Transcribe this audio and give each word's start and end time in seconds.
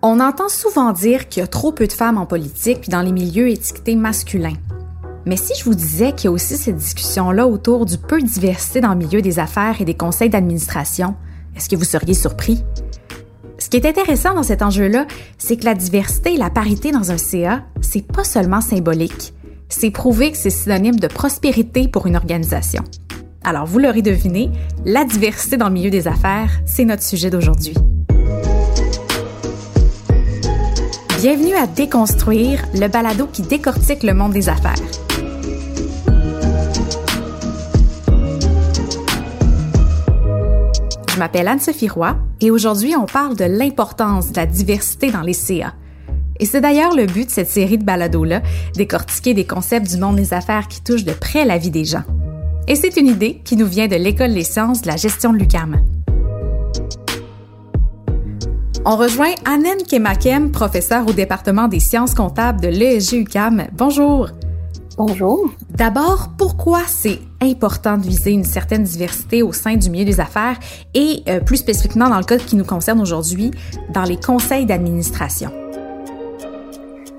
On 0.00 0.20
entend 0.20 0.48
souvent 0.48 0.92
dire 0.92 1.28
qu'il 1.28 1.40
y 1.40 1.44
a 1.44 1.48
trop 1.48 1.72
peu 1.72 1.88
de 1.88 1.92
femmes 1.92 2.18
en 2.18 2.26
politique 2.26 2.82
puis 2.82 2.88
dans 2.88 3.02
les 3.02 3.10
milieux 3.10 3.48
étiquetés 3.48 3.96
masculins. 3.96 4.56
Mais 5.26 5.36
si 5.36 5.58
je 5.58 5.64
vous 5.64 5.74
disais 5.74 6.12
qu'il 6.12 6.26
y 6.26 6.28
a 6.28 6.30
aussi 6.30 6.56
cette 6.56 6.76
discussion-là 6.76 7.48
autour 7.48 7.84
du 7.84 7.98
peu 7.98 8.20
de 8.20 8.26
diversité 8.26 8.80
dans 8.80 8.90
le 8.90 8.98
milieu 8.98 9.20
des 9.22 9.40
affaires 9.40 9.80
et 9.80 9.84
des 9.84 9.94
conseils 9.94 10.30
d'administration, 10.30 11.16
est-ce 11.56 11.68
que 11.68 11.74
vous 11.74 11.84
seriez 11.84 12.14
surpris? 12.14 12.62
Ce 13.58 13.68
qui 13.68 13.76
est 13.76 13.86
intéressant 13.86 14.34
dans 14.34 14.44
cet 14.44 14.62
enjeu-là, 14.62 15.08
c'est 15.36 15.56
que 15.56 15.64
la 15.64 15.74
diversité 15.74 16.34
et 16.34 16.38
la 16.38 16.48
parité 16.48 16.92
dans 16.92 17.10
un 17.10 17.18
CA, 17.18 17.64
c'est 17.80 18.06
pas 18.06 18.22
seulement 18.22 18.60
symbolique. 18.60 19.34
C'est 19.68 19.90
prouvé 19.90 20.30
que 20.30 20.38
c'est 20.38 20.48
synonyme 20.48 21.00
de 21.00 21.08
prospérité 21.08 21.88
pour 21.88 22.06
une 22.06 22.14
organisation. 22.14 22.84
Alors, 23.42 23.66
vous 23.66 23.80
l'aurez 23.80 24.02
deviné, 24.02 24.52
la 24.84 25.04
diversité 25.04 25.56
dans 25.56 25.68
le 25.68 25.74
milieu 25.74 25.90
des 25.90 26.06
affaires, 26.06 26.50
c'est 26.66 26.84
notre 26.84 27.02
sujet 27.02 27.30
d'aujourd'hui. 27.30 27.74
Bienvenue 31.20 31.56
à 31.56 31.66
Déconstruire, 31.66 32.64
le 32.74 32.86
balado 32.86 33.26
qui 33.26 33.42
décortique 33.42 34.04
le 34.04 34.14
monde 34.14 34.32
des 34.32 34.48
affaires. 34.48 34.76
Je 41.12 41.18
m'appelle 41.18 41.48
Anne-Sophie 41.48 41.88
Roy 41.88 42.16
et 42.40 42.52
aujourd'hui 42.52 42.94
on 42.94 43.06
parle 43.06 43.34
de 43.34 43.46
l'importance 43.46 44.30
de 44.30 44.36
la 44.36 44.46
diversité 44.46 45.10
dans 45.10 45.22
les 45.22 45.32
CA. 45.32 45.74
Et 46.38 46.46
c'est 46.46 46.60
d'ailleurs 46.60 46.94
le 46.94 47.06
but 47.06 47.26
de 47.26 47.32
cette 47.32 47.50
série 47.50 47.78
de 47.78 47.84
balados-là, 47.84 48.40
décortiquer 48.76 49.34
des 49.34 49.44
concepts 49.44 49.90
du 49.90 49.98
monde 49.98 50.14
des 50.14 50.32
affaires 50.32 50.68
qui 50.68 50.84
touchent 50.84 51.04
de 51.04 51.14
près 51.14 51.44
la 51.44 51.58
vie 51.58 51.72
des 51.72 51.84
gens. 51.84 52.04
Et 52.68 52.76
c'est 52.76 52.96
une 52.96 53.08
idée 53.08 53.40
qui 53.44 53.56
nous 53.56 53.66
vient 53.66 53.88
de 53.88 53.96
l'École 53.96 54.34
des 54.34 54.44
sciences 54.44 54.82
de 54.82 54.86
la 54.86 54.96
gestion 54.96 55.32
de 55.32 55.38
l'UCAM. 55.38 55.80
On 58.90 58.96
rejoint 58.96 59.34
Annen 59.46 59.76
Kemakem, 59.86 60.50
professeure 60.50 61.06
au 61.06 61.12
département 61.12 61.68
des 61.68 61.78
sciences 61.78 62.14
comptables 62.14 62.58
de 62.62 62.68
l'ESG 62.68 63.18
UCAM. 63.18 63.66
Bonjour. 63.74 64.30
Bonjour. 64.96 65.50
D'abord, 65.68 66.30
pourquoi 66.38 66.80
c'est 66.86 67.18
important 67.42 67.98
de 67.98 68.04
viser 68.04 68.30
une 68.30 68.44
certaine 68.44 68.84
diversité 68.84 69.42
au 69.42 69.52
sein 69.52 69.76
du 69.76 69.90
milieu 69.90 70.06
des 70.06 70.20
affaires 70.20 70.58
et 70.94 71.22
euh, 71.28 71.40
plus 71.40 71.58
spécifiquement 71.58 72.08
dans 72.08 72.16
le 72.16 72.24
cas 72.24 72.38
qui 72.38 72.56
nous 72.56 72.64
concerne 72.64 72.98
aujourd'hui, 72.98 73.50
dans 73.92 74.04
les 74.04 74.16
conseils 74.16 74.64
d'administration? 74.64 75.52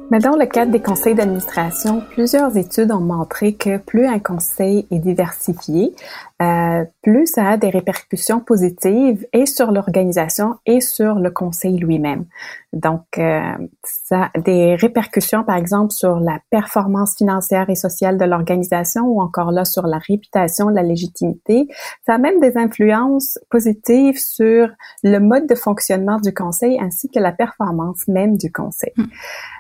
Mais 0.10 0.18
dans 0.18 0.36
le 0.36 0.48
cadre 0.48 0.72
des 0.72 0.82
conseils 0.82 1.14
d'administration, 1.14 2.02
plusieurs 2.10 2.58
études 2.58 2.92
ont 2.92 3.00
montré 3.00 3.54
que 3.54 3.78
plus 3.78 4.08
un 4.08 4.18
conseil 4.18 4.88
est 4.90 4.98
diversifié, 4.98 5.94
euh, 6.42 6.86
plus 7.02 7.28
ça 7.28 7.50
a 7.50 7.58
des 7.58 7.70
répercussions 7.70 8.40
positives 8.40 9.28
et 9.34 9.46
sur 9.46 9.72
l'organisation 9.72 10.56
et 10.66 10.80
sur 10.80 11.16
le 11.16 11.32
conseil 11.32 11.78
lui-même. 11.78 12.26
Donc, 12.72 13.04
euh, 13.18 13.42
ça 13.84 14.30
a 14.34 14.40
des 14.40 14.76
répercussions, 14.76 15.44
par 15.44 15.58
exemple, 15.58 15.92
sur 15.92 16.20
la 16.20 16.40
performance 16.50 17.18
financière 17.18 17.70
et 17.70 17.76
sociale 17.76 18.18
de 18.18 18.26
l'organisation 18.26 19.04
ou 19.06 19.22
encore 19.22 19.52
là 19.52 19.66
sur 19.66 19.88
la 19.88 19.98
réputation, 19.98 20.70
la 20.70 20.84
légitimité. 20.84 21.68
Ça 22.06 22.14
a 22.14 22.18
même 22.18 22.40
des 22.40 22.58
influences 22.58 23.40
positives 23.50 24.18
sur 24.18 24.70
le 25.04 25.20
mode 25.20 25.48
de 25.48 25.56
fonctionnement 25.56 26.20
du 26.20 26.34
conseil 26.34 26.80
ainsi 26.80 27.10
que 27.10 27.20
la 27.20 27.32
performance 27.32 28.08
même 28.08 28.38
du 28.38 28.52
conseil. 28.52 28.94
Hmm. 28.96 29.08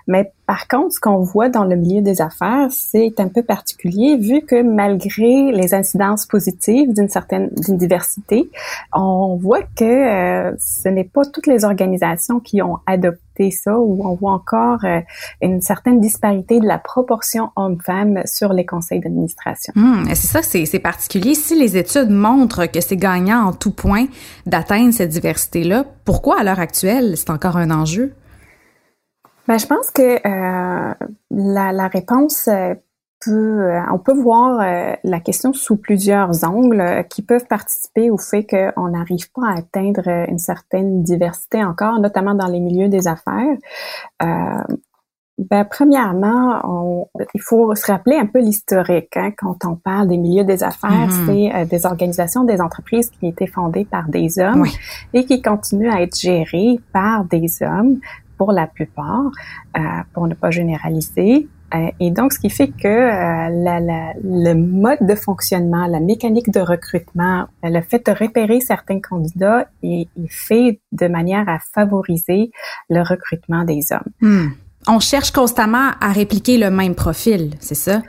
Mais 0.08 0.32
par 0.50 0.68
contre, 0.68 0.96
ce 0.96 1.00
qu'on 1.00 1.22
voit 1.22 1.48
dans 1.48 1.64
le 1.64 1.76
milieu 1.76 2.02
des 2.02 2.24
affaires, 2.24 2.70
c'est 2.72 3.20
un 3.20 3.28
peu 3.28 3.44
particulier 3.44 4.18
vu 4.18 4.42
que 4.42 4.64
malgré 4.64 5.52
les 5.52 5.76
incidences 5.76 6.26
positives 6.26 6.92
d'une 6.92 7.08
certaine 7.08 7.52
d'une 7.56 7.78
diversité, 7.78 8.50
on 8.92 9.38
voit 9.40 9.62
que 9.62 9.84
euh, 9.84 10.56
ce 10.60 10.90
n'est 10.90 11.04
pas 11.04 11.22
toutes 11.32 11.46
les 11.46 11.66
organisations 11.66 12.40
qui 12.40 12.64
ont 12.64 12.80
adopté 12.88 13.52
ça, 13.52 13.78
où 13.78 14.04
on 14.04 14.16
voit 14.16 14.32
encore 14.32 14.84
euh, 14.86 15.02
une 15.44 15.62
certaine 15.62 16.02
disparité 16.02 16.60
de 16.60 16.66
la 16.66 16.80
proportion 16.80 17.52
homme-femme 17.56 18.24
sur 18.26 18.52
les 18.52 18.66
conseils 18.66 19.02
d'administration. 19.02 19.72
Hmm, 19.76 20.06
c'est 20.08 20.16
ça, 20.16 20.42
c'est 20.42 20.80
particulier. 20.80 21.36
Si 21.36 21.60
les 21.60 21.78
études 21.78 22.10
montrent 22.10 22.66
que 22.66 22.82
c'est 22.82 22.98
gagnant 22.98 23.46
en 23.46 23.54
tout 23.54 23.72
point 23.72 24.08
d'atteindre 24.48 24.96
cette 24.96 25.10
diversité-là, 25.10 25.86
pourquoi 26.06 26.40
à 26.40 26.44
l'heure 26.44 26.60
actuelle 26.60 27.18
c'est 27.18 27.30
encore 27.30 27.58
un 27.58 27.70
enjeu? 27.70 28.16
Ben, 29.50 29.58
je 29.58 29.66
pense 29.66 29.90
que 29.90 30.02
euh, 30.26 30.94
la, 31.32 31.72
la, 31.72 31.88
réponse 31.88 32.48
euh, 33.28 33.82
on 33.92 34.00
peut 34.00 34.14
voir 34.14 34.62
euh, 34.62 34.94
la 35.04 35.20
question 35.20 35.52
sous 35.52 35.76
plusieurs 35.76 36.46
angles 36.46 36.80
euh, 36.80 37.04
qui 37.04 37.22
peuvent 37.22 37.48
participer 37.48 38.10
au 38.10 38.18
fait 38.18 38.46
qu'on 38.46 38.90
n'arrive 38.90 39.30
pas 39.34 39.50
à 39.50 39.58
atteindre 39.58 40.08
une 40.30 40.40
certaine 40.40 41.04
diversité 41.04 41.64
encore, 41.64 42.00
notamment 42.00 42.34
dans 42.34 42.48
les 42.48 42.60
milieux 42.60 42.88
des 42.88 43.08
affaires. 43.08 43.58
Ben, 45.50 45.64
premièrement, 45.64 47.08
il 47.34 47.42
faut 47.42 47.74
se 47.74 47.90
rappeler 47.90 48.18
un 48.18 48.26
peu 48.26 48.40
l'historique 48.40 49.16
hein, 49.16 49.32
quand 49.38 49.56
on 49.66 49.76
parle 49.78 50.10
des 50.10 50.18
milieux 50.18 50.44
des 50.44 50.66
affaires. 50.66 51.08
Mm-hmm. 51.08 51.52
C'est 51.54 51.66
des 51.66 51.86
organisations, 51.86 52.44
des 52.44 52.60
entreprises 52.60 53.10
qui 53.10 53.28
été 53.28 53.48
fondées 53.48 53.86
par 53.86 54.10
des 54.10 54.38
hommes 54.38 54.66
et 55.14 55.24
qui 55.24 55.42
continuent 55.42 55.92
à 55.92 56.02
être 56.02 56.20
gérées 56.20 56.82
par 56.92 57.24
des 57.24 57.48
hommes 57.62 58.02
pour 58.40 58.52
la 58.52 58.66
plupart, 58.66 59.30
pour 60.14 60.28
ne 60.28 60.34
pas 60.34 60.50
généraliser. 60.50 61.48
Euh, 61.74 61.92
et 62.00 62.12
donc, 62.12 62.34
ce 62.34 62.40
qui 62.40 62.50
fait 62.50 62.70
que 62.70 62.88
euh, 62.88 63.50
la, 63.50 63.80
la, 63.80 64.14
le 64.24 64.54
mode 64.54 65.00
de 65.02 65.16
fonctionnement, 65.16 65.86
la 65.86 66.00
mécanique 66.00 66.52
de 66.52 66.60
recrutement, 66.60 67.46
euh, 67.64 67.70
le 67.70 67.82
fait 67.82 68.06
de 68.06 68.12
repérer 68.12 68.60
certains 68.60 69.00
candidats 69.00 69.68
est, 69.84 70.08
fait 70.30 70.80
de 70.92 71.08
manière 71.08 71.48
à 71.48 71.60
favoriser 71.60 72.52
le 72.90 73.02
recrutement 73.02 73.64
des 73.64 73.82
hommes. 73.92 74.12
Hmm. 74.22 74.48
On 74.88 75.00
cherche 75.00 75.32
constamment 75.32 75.92
à 76.02 76.12
répliquer 76.12 76.58
le 76.58 76.72
même 76.72 76.96
profil, 76.96 77.52
c'est 77.60 77.76
ça? 77.76 78.02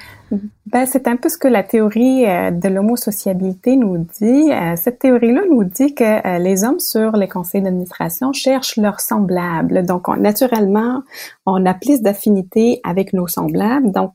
Ben, 0.67 0.87
c'est 0.87 1.09
un 1.09 1.17
peu 1.17 1.29
ce 1.29 1.37
que 1.37 1.49
la 1.49 1.65
théorie 1.65 2.25
euh, 2.25 2.53
de 2.53 2.69
l'homosociabilité 2.69 3.77
nous 3.77 3.99
dit. 3.99 4.53
Euh, 4.53 4.77
cette 4.77 5.01
théorie-là 5.01 5.43
nous 5.51 5.65
dit 5.65 5.95
que 5.95 6.05
euh, 6.05 6.39
les 6.39 6.63
hommes 6.63 6.79
sur 6.79 7.13
les 7.17 7.27
conseils 7.27 7.63
d'administration 7.63 8.33
cherchent 8.33 8.77
leurs 8.77 9.01
semblables. 9.01 9.85
Donc, 9.85 10.07
naturellement, 10.09 11.03
on 11.47 11.67
a 11.67 11.75
plus 11.75 12.03
d'affinité 12.03 12.81
avec 12.85 13.13
nos 13.13 13.27
semblables. 13.27 13.91
Donc, 13.91 14.13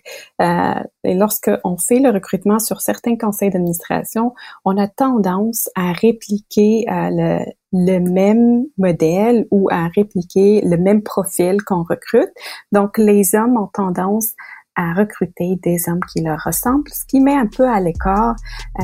lorsque 1.03 1.51
on 1.63 1.77
fait 1.77 1.99
le 1.99 2.09
recrutement 2.09 2.59
sur 2.59 2.79
certains 2.79 3.17
conseils 3.17 3.49
d'administration, 3.49 4.33
on 4.63 4.77
a 4.77 4.87
tendance 4.87 5.69
à 5.75 5.91
répliquer 5.91 6.85
le, 6.87 7.99
même 7.99 8.65
modèle 8.77 9.45
ou 9.51 9.67
à 9.69 9.87
répliquer 9.93 10.61
le 10.63 10.77
même 10.77 11.03
profil 11.03 11.61
qu'on 11.63 11.83
recrute. 11.83 12.31
Donc, 12.71 12.97
les 12.97 13.35
hommes 13.35 13.57
ont 13.57 13.69
tendance 13.73 14.33
recruter 14.77 15.57
des 15.63 15.77
hommes 15.87 16.01
qui 16.11 16.21
leur 16.21 16.39
ressemblent, 16.45 16.89
ce 16.91 17.05
qui 17.05 17.19
met 17.21 17.35
un 17.35 17.47
peu 17.47 17.67
à 17.67 17.79
l'écart 17.79 18.35
euh, 18.79 18.83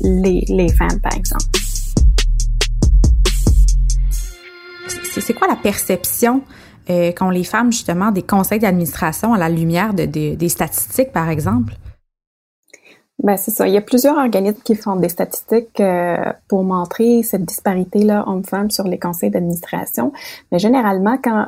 les, 0.00 0.44
les 0.48 0.68
femmes, 0.72 1.00
par 1.02 1.14
exemple. 1.16 1.44
C'est 5.20 5.34
quoi 5.34 5.46
la 5.46 5.56
perception 5.56 6.42
euh, 6.90 7.12
qu'ont 7.12 7.30
les 7.30 7.44
femmes 7.44 7.72
justement 7.72 8.10
des 8.10 8.22
conseils 8.22 8.58
d'administration 8.58 9.32
à 9.32 9.38
la 9.38 9.48
lumière 9.48 9.94
de, 9.94 10.04
des 10.04 10.48
statistiques, 10.48 11.12
par 11.12 11.28
exemple? 11.28 11.74
Ben 13.22 13.36
c'est 13.36 13.52
ça. 13.52 13.68
Il 13.68 13.72
y 13.72 13.76
a 13.76 13.80
plusieurs 13.80 14.16
organismes 14.16 14.60
qui 14.64 14.74
font 14.74 14.96
des 14.96 15.08
statistiques 15.08 15.80
euh, 15.80 16.32
pour 16.48 16.64
montrer 16.64 17.22
cette 17.22 17.44
disparité-là 17.44 18.24
homme-femme 18.26 18.70
sur 18.70 18.84
les 18.84 18.98
conseils 18.98 19.30
d'administration. 19.30 20.12
Mais 20.50 20.58
généralement, 20.58 21.16
quand 21.22 21.46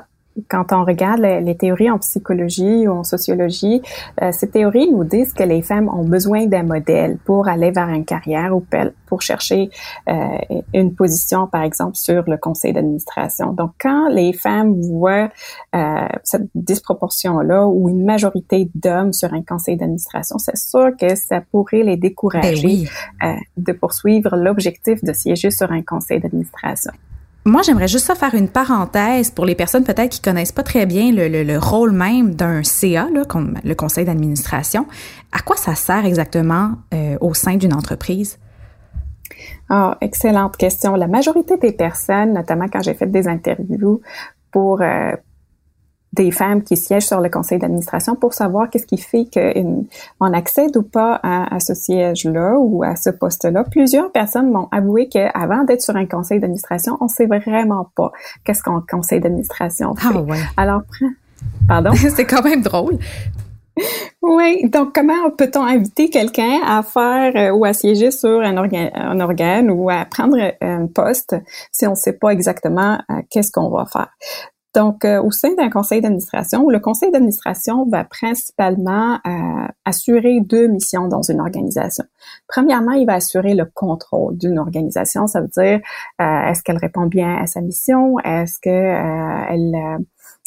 quand 0.48 0.72
on 0.72 0.84
regarde 0.84 1.20
les, 1.20 1.56
théories 1.56 1.90
en 1.90 1.98
psychologie 1.98 2.86
ou 2.86 2.92
en 2.92 3.04
sociologie, 3.04 3.82
euh, 4.22 4.30
ces 4.32 4.48
théories 4.48 4.90
nous 4.90 5.04
disent 5.04 5.32
que 5.32 5.42
les 5.42 5.62
femmes 5.62 5.88
ont 5.88 6.04
besoin 6.04 6.46
d'un 6.46 6.62
modèle 6.62 7.18
pour 7.24 7.48
aller 7.48 7.70
vers 7.70 7.88
une 7.88 8.04
carrière 8.04 8.54
ou 8.54 8.64
pour 9.06 9.22
chercher 9.22 9.70
euh, 10.08 10.14
une 10.74 10.94
position, 10.94 11.46
par 11.46 11.62
exemple, 11.62 11.96
sur 11.96 12.28
le 12.28 12.36
conseil 12.36 12.72
d'administration. 12.72 13.52
Donc, 13.52 13.72
quand 13.80 14.08
les 14.08 14.32
femmes 14.32 14.80
voient 14.82 15.30
euh, 15.74 16.08
cette 16.24 16.48
disproportion-là 16.54 17.66
ou 17.66 17.88
une 17.88 18.04
majorité 18.04 18.70
d'hommes 18.74 19.12
sur 19.12 19.32
un 19.32 19.42
conseil 19.42 19.76
d'administration, 19.76 20.38
c'est 20.38 20.56
sûr 20.56 20.90
que 20.98 21.14
ça 21.14 21.40
pourrait 21.40 21.82
les 21.82 21.96
décourager 21.96 22.88
ben 23.20 23.38
de 23.56 23.72
poursuivre 23.72 24.36
l'objectif 24.36 25.02
de 25.02 25.12
siéger 25.12 25.50
sur 25.50 25.72
un 25.72 25.82
conseil 25.82 26.20
d'administration. 26.20 26.92
Moi, 27.46 27.62
j'aimerais 27.62 27.86
juste 27.86 28.06
ça 28.06 28.16
faire 28.16 28.34
une 28.34 28.48
parenthèse 28.48 29.30
pour 29.30 29.46
les 29.46 29.54
personnes 29.54 29.84
peut-être 29.84 30.10
qui 30.10 30.20
connaissent 30.20 30.50
pas 30.50 30.64
très 30.64 30.84
bien 30.84 31.12
le, 31.12 31.58
rôle 31.58 31.92
même 31.92 32.34
d'un 32.34 32.64
CA, 32.64 33.06
là, 33.14 33.22
le 33.62 33.74
conseil 33.74 34.04
d'administration. 34.04 34.84
À 35.30 35.38
quoi 35.38 35.56
ça 35.56 35.76
sert 35.76 36.04
exactement 36.04 36.72
euh, 36.92 37.16
au 37.20 37.34
sein 37.34 37.56
d'une 37.56 37.72
entreprise? 37.72 38.40
Ah, 39.68 39.96
excellente 40.00 40.56
question. 40.56 40.96
La 40.96 41.06
majorité 41.06 41.56
des 41.56 41.70
personnes, 41.70 42.32
notamment 42.32 42.66
quand 42.66 42.82
j'ai 42.82 42.94
fait 42.94 43.06
des 43.06 43.28
interviews 43.28 44.00
pour 44.50 44.82
euh, 44.82 45.12
des 46.16 46.30
femmes 46.30 46.62
qui 46.62 46.76
siègent 46.76 47.06
sur 47.06 47.20
le 47.20 47.28
conseil 47.28 47.58
d'administration 47.58 48.16
pour 48.16 48.34
savoir 48.34 48.70
qu'est-ce 48.70 48.86
qui 48.86 48.98
fait 48.98 49.26
qu'on 49.32 50.32
accède 50.32 50.76
ou 50.76 50.82
pas 50.82 51.20
à, 51.22 51.60
ce 51.60 51.74
siège-là 51.74 52.56
ou 52.58 52.82
à 52.82 52.96
ce 52.96 53.10
poste-là. 53.10 53.64
Plusieurs 53.64 54.10
personnes 54.10 54.50
m'ont 54.50 54.68
avoué 54.72 55.08
qu'avant 55.08 55.64
d'être 55.64 55.82
sur 55.82 55.96
un 55.96 56.06
conseil 56.06 56.40
d'administration, 56.40 56.96
on 57.00 57.08
sait 57.08 57.26
vraiment 57.26 57.90
pas 57.94 58.10
qu'est-ce 58.44 58.62
qu'un 58.62 58.82
conseil 58.90 59.20
d'administration 59.20 59.94
fait. 59.94 60.08
Ah 60.14 60.20
ouais. 60.20 60.38
Alors, 60.56 60.82
pardon? 61.68 61.92
C'est 62.16 62.26
quand 62.26 62.42
même 62.42 62.62
drôle. 62.62 62.98
Oui, 64.22 64.68
donc 64.70 64.94
comment 64.94 65.30
peut-on 65.36 65.62
inviter 65.62 66.08
quelqu'un 66.08 66.60
à 66.66 66.82
faire 66.82 67.32
euh, 67.36 67.54
ou 67.54 67.66
à 67.66 67.74
siéger 67.74 68.10
sur 68.10 68.40
un, 68.40 68.56
un, 68.56 69.20
organe 69.20 69.70
ou 69.70 69.90
à 69.90 70.06
prendre 70.06 70.38
un 70.62 70.86
poste 70.86 71.36
si 71.70 71.86
on 71.86 71.90
ne 71.90 71.96
sait 71.96 72.14
pas 72.14 72.30
exactement 72.30 72.98
euh, 73.10 73.20
qu'est-ce 73.28 73.52
qu'on 73.52 73.68
va 73.68 73.84
faire? 73.84 74.08
Donc, 74.76 75.06
euh, 75.06 75.22
au 75.22 75.30
sein 75.30 75.54
d'un 75.54 75.70
conseil 75.70 76.02
d'administration, 76.02 76.68
le 76.68 76.78
conseil 76.80 77.10
d'administration 77.10 77.86
va 77.86 78.04
principalement 78.04 79.18
euh, 79.26 79.66
assurer 79.86 80.40
deux 80.42 80.66
missions 80.66 81.08
dans 81.08 81.22
une 81.22 81.40
organisation. 81.40 82.04
Premièrement, 82.46 82.92
il 82.92 83.06
va 83.06 83.14
assurer 83.14 83.54
le 83.54 83.64
contrôle 83.64 84.36
d'une 84.36 84.58
organisation. 84.58 85.26
Ça 85.28 85.40
veut 85.40 85.48
dire, 85.48 85.80
euh, 86.20 86.50
est-ce 86.50 86.62
qu'elle 86.62 86.76
répond 86.76 87.06
bien 87.06 87.36
à 87.36 87.46
sa 87.46 87.62
mission? 87.62 88.18
Est-ce 88.18 88.60
que 88.60 88.68
elle 88.68 89.98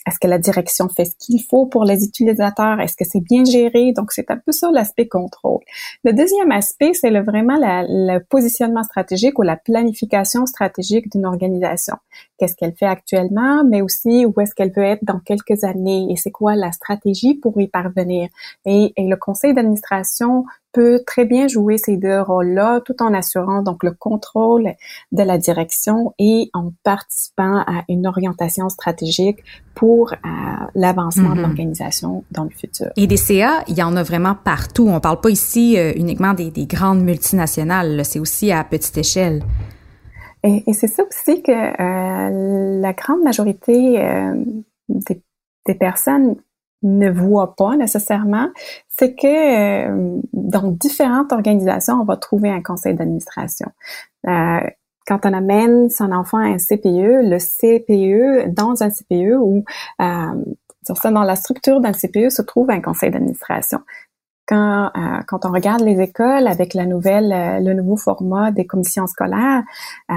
est-ce 0.08 0.18
que 0.20 0.28
la 0.28 0.40
direction 0.40 0.90
fait 0.90 1.06
ce 1.06 1.14
qu'il 1.20 1.44
faut 1.44 1.66
pour 1.66 1.84
les 1.84 2.04
utilisateurs? 2.04 2.80
Est-ce 2.80 2.96
que 2.96 3.06
c'est 3.06 3.20
bien 3.20 3.44
géré? 3.44 3.92
Donc, 3.92 4.12
c'est 4.12 4.32
un 4.32 4.38
peu 4.38 4.52
ça 4.52 4.72
l'aspect 4.72 5.08
contrôle. 5.08 5.60
Le 6.04 6.14
deuxième 6.14 6.52
aspect, 6.52 6.94
c'est 6.94 7.12
le, 7.12 7.22
vraiment 7.22 7.58
le 7.60 8.20
positionnement 8.20 8.84
stratégique 8.84 9.38
ou 9.38 9.44
la 9.44 9.58
planification 9.58 10.46
stratégique 10.46 11.12
d'une 11.12 11.26
organisation. 11.26 11.96
Qu'est-ce 12.40 12.56
qu'elle 12.56 12.74
fait 12.74 12.86
actuellement, 12.86 13.64
mais 13.66 13.82
aussi 13.82 14.26
où 14.26 14.40
est-ce 14.42 14.56
qu'elle 14.56 14.72
veut 14.72 14.84
être 14.84 15.04
dans 15.04 15.20
quelques 15.20 15.64
années 15.64 16.08
et 16.10 16.16
c'est 16.16 16.32
quoi 16.32 16.56
la 16.56 16.72
stratégie 16.72 17.36
pour 17.36 17.60
y 17.60 17.68
parvenir. 17.68 18.30
Et, 18.66 18.94
et 18.96 19.08
le 19.08 19.18
conseil 19.18 19.54
d'administration 19.54 20.46
peut 20.72 21.02
très 21.06 21.26
bien 21.26 21.48
jouer 21.48 21.78
ces 21.78 21.98
deux 21.98 22.22
rôles-là 22.22 22.82
tout 22.82 23.02
en 23.02 23.14
assurant 23.14 23.64
donc 23.64 23.84
le 23.84 23.92
contrôle 23.92 24.74
de 25.12 25.24
la 25.24 25.38
direction 25.38 26.14
et 26.20 26.50
en 26.54 26.72
participant 26.84 27.60
à 27.62 27.84
une 27.90 28.06
orientation 28.06 28.70
stratégique 28.70 29.40
pour 29.74 30.14
euh, 30.14 30.18
l'avancement 30.76 31.30
de 31.32 31.36
mm-hmm. 31.36 31.42
l'organisation 31.42 32.24
dans 32.32 32.44
le 32.44 32.50
futur. 32.50 32.88
Et 32.98 33.08
des 33.08 33.18
CA, 33.18 33.64
il 33.68 33.78
y 33.78 33.84
en 33.84 33.96
a 33.96 34.04
vraiment 34.04 34.36
partout. 34.36 34.88
On 34.90 35.00
parle 35.00 35.22
pas 35.22 35.30
ici 35.30 35.78
euh, 35.78 35.94
uniquement 35.96 36.34
des, 36.34 36.52
des, 36.52 36.66
grandes 36.66 37.02
multinationales, 37.02 38.04
c'est 38.06 38.20
aussi 38.20 38.52
à 38.52 38.64
petite 38.64 38.98
échelle. 38.98 39.42
Et, 40.44 40.64
et 40.68 40.74
c'est 40.74 40.88
ça 40.88 41.04
aussi 41.04 41.42
que 41.44 41.52
euh, 41.52 42.80
la 42.82 42.94
grande 42.94 43.24
majorité 43.24 44.04
euh, 44.04 44.34
des, 44.88 45.22
des 45.66 45.76
personnes 45.76 46.36
ne 46.82 47.10
voit 47.10 47.56
pas 47.56 47.76
nécessairement, 47.76 48.50
c'est 48.88 49.16
que 49.16 49.28
euh, 49.28 50.22
dans 50.34 50.72
différentes 50.72 51.34
organisations, 51.34 51.96
on 51.96 52.06
va 52.06 52.18
trouver 52.18 52.50
un 52.50 52.62
conseil 52.62 52.96
d'administration. 52.96 53.68
Euh, 54.28 54.60
quand 55.06 55.26
on 55.26 55.34
amène 55.34 55.90
son 55.90 56.12
enfant 56.12 56.38
à 56.38 56.46
un 56.46 56.58
CPE, 56.58 57.24
le 57.24 57.38
CPE, 57.40 58.54
dans 58.54 58.84
un 58.84 58.90
CPE 58.90 59.38
ou 59.40 59.66
euh, 60.02 61.06
dans 61.12 61.24
la 61.24 61.36
structure 61.36 61.82
d'un 61.82 61.92
CPE 61.92 62.30
se 62.30 62.42
trouve 62.42 62.70
un 62.70 62.82
conseil 62.82 63.12
d'administration 63.12 63.80
quand, 64.50 64.90
euh, 64.98 65.22
quand 65.28 65.46
on 65.46 65.52
regarde 65.52 65.82
les 65.82 66.02
écoles 66.02 66.48
avec 66.48 66.74
la 66.74 66.88
nouvelle, 66.88 67.32
euh, 67.32 67.60
le 67.60 67.76
nouveau 67.76 67.98
format 67.98 68.50
des 68.52 68.66
commissions 68.66 69.06
scolaires, 69.06 69.62
euh, 70.10 70.16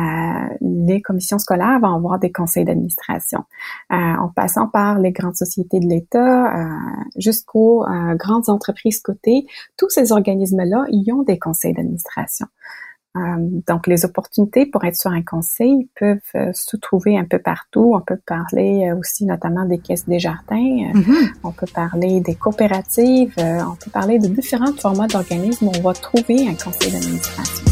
les 0.62 1.02
commissions 1.02 1.38
scolaires 1.38 1.78
vont 1.80 1.94
avoir 1.94 2.18
des 2.18 2.32
conseils 2.32 2.64
d'administration. 2.64 3.44
en 3.90 4.30
passant 4.34 4.68
par 4.68 4.98
les 4.98 5.12
grandes 5.12 5.36
sociétés 5.36 5.80
de 5.80 5.86
l'État 5.86 6.54
jusqu'aux 7.16 7.84
grandes 8.14 8.48
entreprises 8.48 9.00
cotées, 9.00 9.46
tous 9.76 9.90
ces 9.90 10.12
organismes-là, 10.12 10.86
ils 10.88 11.12
ont 11.12 11.22
des 11.22 11.38
conseils 11.38 11.74
d'administration. 11.74 12.46
Euh, 13.16 13.20
donc, 13.66 13.86
les 13.86 14.04
opportunités 14.04 14.64
pour 14.64 14.84
être 14.84 14.96
sur 14.96 15.10
un 15.10 15.22
conseil 15.22 15.88
peuvent 15.98 16.18
euh, 16.34 16.50
se 16.54 16.76
trouver 16.76 17.18
un 17.18 17.24
peu 17.24 17.38
partout. 17.38 17.92
On 17.94 18.00
peut 18.00 18.18
parler 18.26 18.88
euh, 18.88 18.98
aussi 18.98 19.26
notamment 19.26 19.66
des 19.66 19.78
caisses 19.78 20.08
des 20.08 20.18
jardins. 20.18 20.56
Mm-hmm. 20.56 21.32
On 21.44 21.52
peut 21.52 21.66
parler 21.72 22.20
des 22.20 22.34
coopératives. 22.34 23.34
on 23.38 23.76
peut 23.76 23.90
parler 23.90 24.18
de 24.18 24.28
différents 24.28 24.72
formats 24.72 25.08
d'organismes 25.08 25.68
où 25.68 25.72
on 25.76 25.82
va 25.82 25.92
trouver 25.92 26.48
un 26.48 26.54
conseil 26.54 26.92
d'administration. 26.92 27.71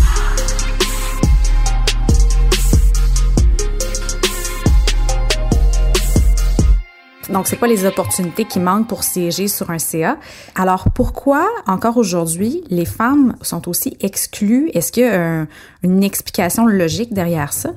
Donc, 7.33 7.47
c'est 7.47 7.57
pas 7.57 7.69
les 7.69 7.87
opportunités 7.87 8.45
qui 8.45 8.59
manquent 8.59 8.89
pour 8.89 9.05
siéger 9.05 9.47
sur 9.47 9.71
un 9.71 9.79
CA. 9.79 10.17
Alors, 10.57 10.87
pourquoi 10.95 11.49
encore 11.67 11.97
aujourd'hui 11.97 12.65
les 12.71 12.85
femmes 12.85 13.37
sont 13.41 13.69
aussi 13.69 13.97
exclues? 14.01 14.71
Est-ce 14.75 14.91
qu'il 14.91 15.05
y 15.05 15.07
a 15.07 15.47
une 15.83 16.03
explication 16.03 16.67
logique 16.67 17.15
derrière 17.15 17.53
ça? 17.53 17.71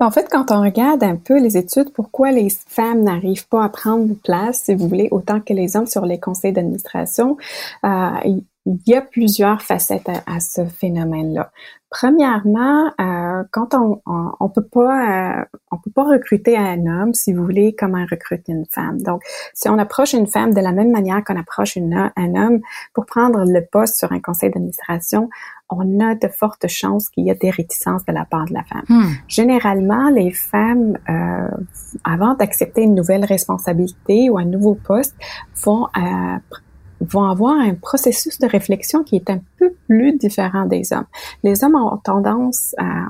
Ben, 0.00 0.06
en 0.06 0.10
fait, 0.10 0.28
quand 0.30 0.50
on 0.52 0.62
regarde 0.62 1.02
un 1.02 1.16
peu 1.16 1.40
les 1.40 1.56
études, 1.56 1.92
pourquoi 1.92 2.30
les 2.30 2.48
femmes 2.68 3.02
n'arrivent 3.02 3.48
pas 3.48 3.64
à 3.64 3.68
prendre 3.68 4.14
place, 4.24 4.62
si 4.64 4.74
vous 4.74 4.88
voulez, 4.88 5.08
autant 5.10 5.40
que 5.40 5.52
les 5.52 5.76
hommes 5.76 5.86
sur 5.86 6.06
les 6.06 6.20
conseils 6.20 6.52
d'administration, 6.52 7.36
euh, 7.84 8.10
il 8.66 8.78
y 8.86 8.94
a 8.94 9.00
plusieurs 9.00 9.62
facettes 9.62 10.10
à, 10.26 10.40
ce 10.40 10.64
phénomène-là. 10.66 11.50
Premièrement, 11.90 12.92
euh, 13.00 13.42
quand 13.50 13.72
on, 13.72 14.02
on, 14.04 14.48
peut 14.50 14.66
pas 14.66 15.40
euh, 15.40 15.44
on 15.70 15.78
peut 15.78 15.90
pas 15.90 16.04
recruter 16.04 16.54
un 16.54 16.86
homme, 16.86 17.14
si 17.14 17.32
vous 17.32 17.42
voulez, 17.42 17.74
comme 17.74 17.94
on 17.94 18.04
recrute 18.04 18.46
une 18.48 18.66
femme. 18.70 19.00
Donc, 19.00 19.22
si 19.54 19.70
on 19.70 19.78
approche 19.78 20.12
une 20.12 20.26
femme 20.26 20.52
de 20.52 20.60
la 20.60 20.72
même 20.72 20.90
manière 20.90 21.24
qu'on 21.24 21.38
approche 21.38 21.76
une, 21.76 22.10
un 22.14 22.34
homme 22.34 22.60
pour 22.92 23.06
prendre 23.06 23.42
le 23.46 23.64
poste 23.64 23.96
sur 23.96 24.12
un 24.12 24.20
conseil 24.20 24.50
d'administration, 24.50 25.30
on 25.70 26.00
a 26.00 26.14
de 26.14 26.28
fortes 26.28 26.66
chances 26.68 27.08
qu'il 27.08 27.26
y 27.26 27.30
ait 27.30 27.34
des 27.34 27.50
réticences 27.50 28.04
de 28.04 28.12
la 28.12 28.24
part 28.24 28.46
de 28.46 28.54
la 28.54 28.64
femme. 28.64 28.84
Hmm. 28.88 29.12
Généralement, 29.28 30.10
les 30.10 30.30
femmes, 30.30 30.98
euh, 31.08 31.48
avant 32.04 32.34
d'accepter 32.34 32.82
une 32.82 32.94
nouvelle 32.94 33.24
responsabilité 33.24 34.28
ou 34.30 34.38
un 34.38 34.44
nouveau 34.44 34.74
poste, 34.74 35.14
vont 35.62 35.86
euh, 35.96 36.38
vont 37.00 37.24
avoir 37.24 37.58
un 37.58 37.74
processus 37.74 38.38
de 38.38 38.46
réflexion 38.46 39.02
qui 39.02 39.16
est 39.16 39.30
un 39.30 39.40
peu 39.58 39.72
plus 39.86 40.16
différent 40.16 40.66
des 40.66 40.92
hommes. 40.92 41.06
Les 41.42 41.64
hommes 41.64 41.76
ont 41.76 41.96
tendance 41.98 42.74
à 42.78 43.06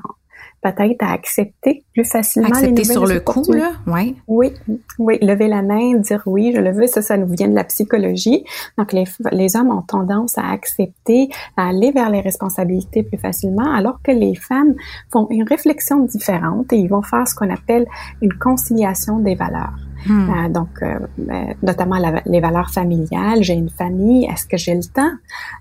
peut-être 0.61 1.03
à 1.03 1.11
accepter 1.13 1.83
plus 1.93 2.03
facilement 2.03 2.49
accepter 2.49 2.83
sur 2.83 3.05
le 3.05 3.19
coup 3.19 3.51
là 3.53 3.71
ouais. 3.87 4.15
oui 4.27 4.51
oui 4.97 5.17
lever 5.21 5.47
la 5.47 5.61
main 5.61 5.95
dire 5.95 6.21
oui 6.25 6.51
je 6.53 6.59
le 6.59 6.71
veux 6.71 6.87
ça 6.87 7.01
ça 7.01 7.17
nous 7.17 7.27
vient 7.33 7.47
de 7.47 7.55
la 7.55 7.63
psychologie 7.63 8.43
donc 8.77 8.91
les, 8.91 9.05
les 9.31 9.55
hommes 9.55 9.69
ont 9.69 9.81
tendance 9.81 10.37
à 10.37 10.49
accepter 10.49 11.29
à 11.55 11.69
aller 11.69 11.91
vers 11.91 12.09
les 12.09 12.19
responsabilités 12.19 13.03
plus 13.03 13.17
facilement 13.17 13.73
alors 13.73 14.01
que 14.03 14.11
les 14.11 14.35
femmes 14.35 14.75
font 15.11 15.27
une 15.29 15.43
réflexion 15.43 15.99
différente 15.99 16.73
et 16.73 16.77
ils 16.77 16.89
vont 16.89 17.01
faire 17.01 17.27
ce 17.27 17.35
qu'on 17.35 17.49
appelle 17.49 17.87
une 18.21 18.33
conciliation 18.33 19.19
des 19.19 19.35
valeurs 19.35 19.75
Hmm. 20.05 20.29
Euh, 20.29 20.49
donc, 20.49 20.69
euh, 20.81 20.99
euh, 21.19 21.53
notamment 21.61 21.97
les 22.25 22.39
valeurs 22.39 22.71
familiales. 22.71 23.43
J'ai 23.43 23.53
une 23.53 23.69
famille. 23.69 24.25
Est-ce 24.25 24.45
que 24.45 24.57
j'ai 24.57 24.75
le 24.75 24.83
temps? 24.83 25.11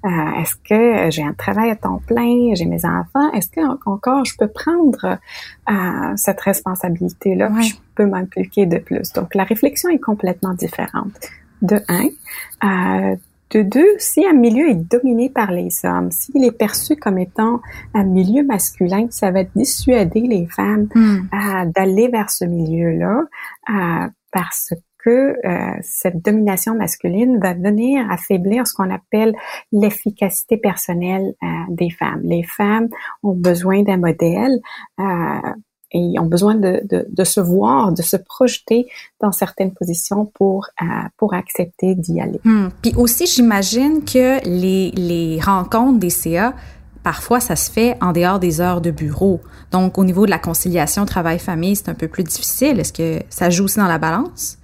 Est-ce 0.05 0.55
que 0.57 1.11
j'ai 1.11 1.23
un 1.23 1.33
travail 1.33 1.71
à 1.71 1.77
temps 1.77 2.01
plein? 2.07 2.55
J'ai 2.55 2.67
mes 2.67 2.85
enfants. 2.85 3.31
Est-ce 3.33 3.49
que 3.49 3.61
encore 3.89 4.25
je 4.25 4.37
peux 4.37 4.49
prendre 4.49 5.19
cette 6.17 6.41
responsabilité-là? 6.41 7.51
Je 7.61 7.75
peux 7.95 8.07
m'impliquer 8.07 8.67
de 8.67 8.79
plus. 8.79 9.13
Donc, 9.13 9.35
la 9.35 9.45
réflexion 9.45 9.89
est 9.91 9.99
complètement 9.99 10.55
différente. 10.55 11.13
De 11.63 11.81
un. 11.89 13.17
De 13.51 13.63
deux, 13.63 13.89
si 13.97 14.27
un 14.27 14.35
milieu 14.35 14.69
est 14.69 14.75
dominé 14.75 15.31
par 15.31 15.53
les 15.53 15.71
hommes, 15.83 16.11
s'il 16.11 16.45
est 16.45 16.53
perçu 16.53 16.97
comme 16.97 17.17
étant 17.17 17.63
un 17.95 18.05
milieu 18.05 18.45
masculin, 18.45 19.07
ça 19.09 19.31
va 19.31 19.43
dissuader 19.43 20.21
les 20.21 20.47
femmes 20.47 20.87
hmm. 20.95 21.71
d'aller 21.75 22.09
vers 22.09 22.29
ce 22.29 22.45
milieu-là 22.45 23.23
parce 24.33 24.73
que 24.99 25.37
euh, 25.47 25.79
cette 25.83 26.23
domination 26.25 26.75
masculine 26.75 27.39
va 27.41 27.55
venir 27.55 28.05
affaiblir 28.11 28.67
ce 28.67 28.75
qu'on 28.75 28.91
appelle 28.91 29.35
l'efficacité 29.73 30.57
personnelle 30.57 31.35
euh, 31.43 31.47
des 31.71 31.91
femmes. 31.91 32.21
Les 32.25 32.43
femmes 32.43 32.89
ont 33.23 33.35
besoin 33.35 33.83
d'un 33.83 33.97
modèle 33.97 34.59
euh, 35.01 35.53
et 35.93 36.19
ont 36.19 36.27
besoin 36.27 36.55
de, 36.55 36.83
de, 36.85 37.07
de, 37.09 37.25
se 37.25 37.41
voir, 37.41 37.93
de 37.93 38.03
se 38.03 38.17
projeter 38.17 38.89
dans 39.21 39.33
certaines 39.33 39.73
positions 39.73 40.27
pour 40.27 40.69
pour 41.17 41.33
accepter 41.33 41.95
d'y 41.95 42.21
aller. 42.21 42.41
Hmm. 42.45 42.69
Puis 42.83 42.93
aussi, 42.95 43.27
j'imagine 43.27 44.05
que 44.05 44.45
les, 44.47 44.91
les 44.91 45.41
rencontres 45.41 45.99
des 45.99 46.11
CA 46.11 46.55
Parfois, 47.03 47.41
ça 47.41 47.57
se 47.57 47.71
fait 47.71 47.97
en 48.01 48.13
dehors 48.13 48.39
des 48.39 48.61
heures 48.61 48.81
de 48.81 48.91
bureau. 48.91 49.41
Donc, 49.71 49.99
au 49.99 50.05
niveau 50.05 50.27
de 50.27 50.31
la 50.31 50.39
conciliation 50.39 51.07
travail-famille, 51.07 51.77
c'est 51.77 51.89
un 51.89 51.95
peu 51.95 52.09
plus 52.09 52.25
difficile. 52.25 52.81
Est-ce 52.81 52.93
que 52.93 53.23
ça 53.31 53.51
joue 53.51 53.65
aussi 53.65 53.79
dans 53.79 53.87
la 53.87 53.99
balance? 53.99 54.59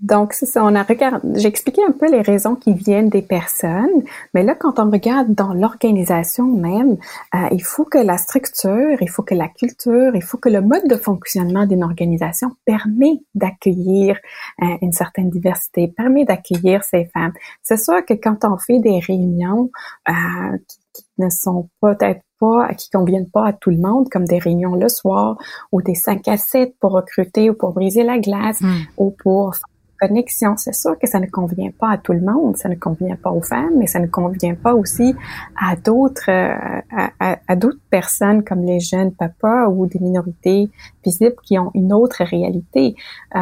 Donc, 0.00 0.32
c'est 0.32 0.46
ça, 0.46 0.64
on 0.64 0.76
a 0.76 0.84
regardé, 0.84 1.40
j'ai 1.40 1.48
expliqué 1.48 1.82
un 1.84 1.90
peu 1.90 2.08
les 2.08 2.20
raisons 2.20 2.54
qui 2.54 2.72
viennent 2.72 3.08
des 3.08 3.22
personnes, 3.22 4.04
mais 4.32 4.44
là, 4.44 4.54
quand 4.54 4.78
on 4.78 4.92
regarde 4.92 5.34
dans 5.34 5.52
l'organisation 5.52 6.44
même, 6.46 6.98
euh, 7.34 7.48
il 7.50 7.64
faut 7.64 7.84
que 7.84 7.98
la 7.98 8.16
structure, 8.16 8.96
il 9.00 9.10
faut 9.10 9.24
que 9.24 9.34
la 9.34 9.48
culture, 9.48 10.14
il 10.14 10.22
faut 10.22 10.38
que 10.38 10.48
le 10.48 10.60
mode 10.60 10.86
de 10.88 10.94
fonctionnement 10.94 11.66
d'une 11.66 11.82
organisation 11.82 12.52
permet 12.64 13.18
d'accueillir 13.34 14.16
euh, 14.62 14.66
une 14.82 14.92
certaine 14.92 15.30
diversité, 15.30 15.88
permet 15.88 16.24
d'accueillir 16.24 16.84
ces 16.84 17.06
femmes. 17.06 17.32
C'est 17.64 17.78
sûr 17.78 18.04
que 18.06 18.14
quand 18.14 18.44
on 18.44 18.56
fait 18.56 18.78
des 18.78 19.00
réunions 19.00 19.68
euh, 20.08 20.12
ne 21.18 21.28
sont 21.30 21.68
peut-être 21.80 22.20
pas, 22.40 22.72
qui 22.74 22.90
conviennent 22.90 23.30
pas 23.30 23.46
à 23.46 23.52
tout 23.52 23.70
le 23.70 23.78
monde, 23.78 24.08
comme 24.10 24.24
des 24.24 24.38
réunions 24.38 24.74
le 24.74 24.88
soir 24.88 25.36
ou 25.72 25.82
des 25.82 25.94
5 25.94 26.26
à 26.28 26.36
7 26.36 26.74
pour 26.80 26.92
recruter 26.92 27.50
ou 27.50 27.54
pour 27.54 27.72
briser 27.72 28.04
la 28.04 28.18
glace 28.18 28.60
mm. 28.60 28.74
ou 28.96 29.10
pour 29.10 29.54
connexion. 30.00 30.56
C'est 30.56 30.74
sûr 30.74 30.98
que 30.98 31.06
ça 31.06 31.20
ne 31.20 31.26
convient 31.26 31.70
pas 31.78 31.90
à 31.90 31.98
tout 31.98 32.12
le 32.12 32.20
monde, 32.20 32.56
ça 32.56 32.68
ne 32.68 32.76
convient 32.76 33.16
pas 33.16 33.30
aux 33.30 33.42
femmes, 33.42 33.74
mais 33.78 33.86
ça 33.86 33.98
ne 33.98 34.06
convient 34.06 34.54
pas 34.54 34.74
aussi 34.74 35.14
à 35.60 35.76
d'autres 35.76 36.30
euh, 36.30 36.80
à, 37.18 37.38
à, 37.48 37.56
d'autres 37.56 37.80
personnes 37.90 38.44
comme 38.44 38.62
les 38.62 38.80
jeunes 38.80 39.12
papas 39.12 39.68
ou 39.68 39.86
des 39.86 39.98
minorités 39.98 40.70
qui 41.42 41.58
ont 41.58 41.70
une 41.74 41.92
autre 41.92 42.22
réalité. 42.24 42.94
Euh, 43.34 43.40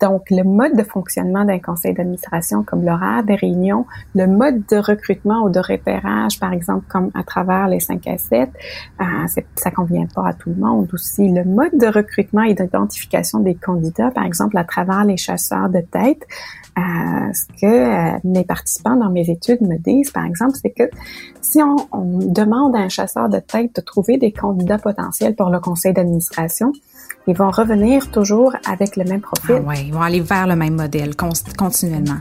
donc, 0.00 0.22
le 0.30 0.42
mode 0.42 0.76
de 0.76 0.82
fonctionnement 0.82 1.44
d'un 1.44 1.58
conseil 1.58 1.94
d'administration, 1.94 2.62
comme 2.62 2.84
l'horaire 2.84 3.22
des 3.24 3.34
réunions, 3.34 3.86
le 4.14 4.26
mode 4.26 4.66
de 4.66 4.76
recrutement 4.76 5.44
ou 5.44 5.50
de 5.50 5.60
repérage, 5.60 6.38
par 6.38 6.52
exemple, 6.52 6.84
comme 6.88 7.10
à 7.14 7.22
travers 7.22 7.68
les 7.68 7.80
5 7.80 8.06
à 8.06 8.18
7, 8.18 8.50
euh, 9.00 9.04
ça 9.54 9.70
convient 9.70 10.06
pas 10.14 10.28
à 10.28 10.32
tout 10.32 10.50
le 10.50 10.56
monde 10.56 10.88
aussi. 10.92 11.28
Le 11.28 11.44
mode 11.44 11.76
de 11.78 11.86
recrutement 11.86 12.42
et 12.42 12.54
d'identification 12.54 13.40
des 13.40 13.54
candidats, 13.54 14.10
par 14.10 14.24
exemple, 14.24 14.56
à 14.58 14.64
travers 14.64 15.04
les 15.04 15.16
chasseurs 15.16 15.68
de 15.68 15.80
tête. 15.80 16.26
Euh, 16.78 17.32
ce 17.32 17.46
que 17.58 17.66
euh, 17.66 18.18
mes 18.24 18.44
participants 18.44 18.96
dans 18.96 19.08
mes 19.08 19.30
études 19.30 19.62
me 19.62 19.78
disent, 19.78 20.10
par 20.10 20.26
exemple, 20.26 20.58
c'est 20.60 20.70
que 20.70 20.90
si 21.40 21.60
on, 21.62 21.76
demande 22.18 22.76
à 22.76 22.80
un 22.80 22.88
chasseur 22.88 23.30
de 23.30 23.38
tête 23.38 23.74
de 23.76 23.80
trouver 23.80 24.18
des 24.18 24.30
candidats 24.30 24.78
potentiels 24.78 25.34
pour 25.34 25.48
le 25.48 25.58
conseil 25.58 25.94
d'administration, 25.94 26.72
ils 27.26 27.36
vont 27.36 27.50
revenir 27.50 28.10
toujours 28.10 28.54
avec 28.68 28.96
le 28.96 29.04
même 29.04 29.22
profil. 29.22 29.56
Ah 29.58 29.68
ouais, 29.68 29.86
ils 29.86 29.92
vont 29.92 30.02
aller 30.02 30.20
vers 30.20 30.46
le 30.46 30.56
même 30.56 30.74
modèle 30.74 31.14
continuellement. 31.16 32.18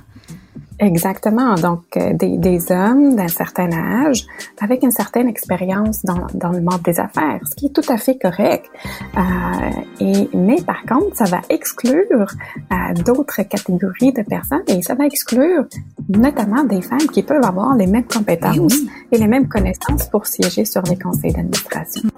Exactement. 0.80 1.56
Donc, 1.56 1.84
euh, 1.96 2.14
des, 2.14 2.38
des, 2.38 2.72
hommes 2.72 3.16
d'un 3.16 3.28
certain 3.28 3.72
âge 3.72 4.26
avec 4.60 4.84
une 4.84 4.92
certaine 4.92 5.28
expérience 5.28 6.04
dans, 6.04 6.28
dans, 6.34 6.50
le 6.50 6.62
monde 6.62 6.82
des 6.84 7.00
affaires, 7.00 7.40
ce 7.50 7.56
qui 7.56 7.68
est 7.68 7.70
tout 7.70 7.90
à 7.92 7.98
fait 7.98 8.18
correct. 8.18 8.66
Euh, 9.18 9.22
et, 10.02 10.30
mais 10.34 10.62
par 10.62 10.84
contre, 10.84 11.16
ça 11.16 11.26
va 11.26 11.42
exclure 11.50 12.28
euh, 12.72 12.94
d'autres 13.06 13.44
catégories 13.44 14.12
de 14.12 14.24
personnes 14.24 14.64
et 14.68 14.82
ça 14.82 14.96
va 14.96 15.06
exclure 15.06 15.66
notamment 16.10 16.64
des 16.64 16.82
femmes 16.82 17.08
qui 17.14 17.24
peuvent 17.24 17.46
avoir 17.46 17.76
les 17.76 17.88
mêmes 17.88 18.06
compétences 18.06 18.76
et 19.12 19.18
les 19.18 19.28
mêmes 19.28 19.48
connaissances 19.48 20.10
pour 20.10 20.28
siéger 20.28 20.66
sur 20.66 20.82
les 20.84 20.98
conseils 20.98 21.32
d'administration. 21.32 22.10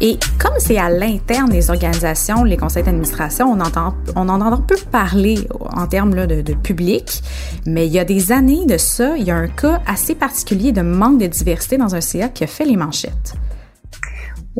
Et 0.00 0.16
comme 0.38 0.54
c'est 0.58 0.78
à 0.78 0.90
l'interne 0.90 1.50
des 1.50 1.70
organisations, 1.70 2.44
les 2.44 2.56
conseils 2.56 2.84
d'administration, 2.84 3.46
on 3.50 3.60
entend, 3.60 3.94
on 4.14 4.28
en 4.28 4.40
entend 4.40 4.62
peu 4.62 4.76
parler 4.92 5.38
en 5.60 5.88
termes 5.88 6.14
là, 6.14 6.28
de, 6.28 6.40
de, 6.40 6.54
public, 6.54 7.20
mais 7.66 7.86
il 7.86 7.92
y 7.92 7.98
a 7.98 8.04
des 8.04 8.30
années 8.30 8.64
de 8.64 8.76
ça, 8.76 9.16
il 9.16 9.24
y 9.24 9.32
a 9.32 9.36
un 9.36 9.48
cas 9.48 9.80
assez 9.86 10.14
particulier 10.14 10.70
de 10.70 10.82
manque 10.82 11.18
de 11.18 11.26
diversité 11.26 11.78
dans 11.78 11.96
un 11.96 12.00
CA 12.00 12.28
qui 12.28 12.44
a 12.44 12.46
fait 12.46 12.64
les 12.64 12.76
manchettes. 12.76 13.34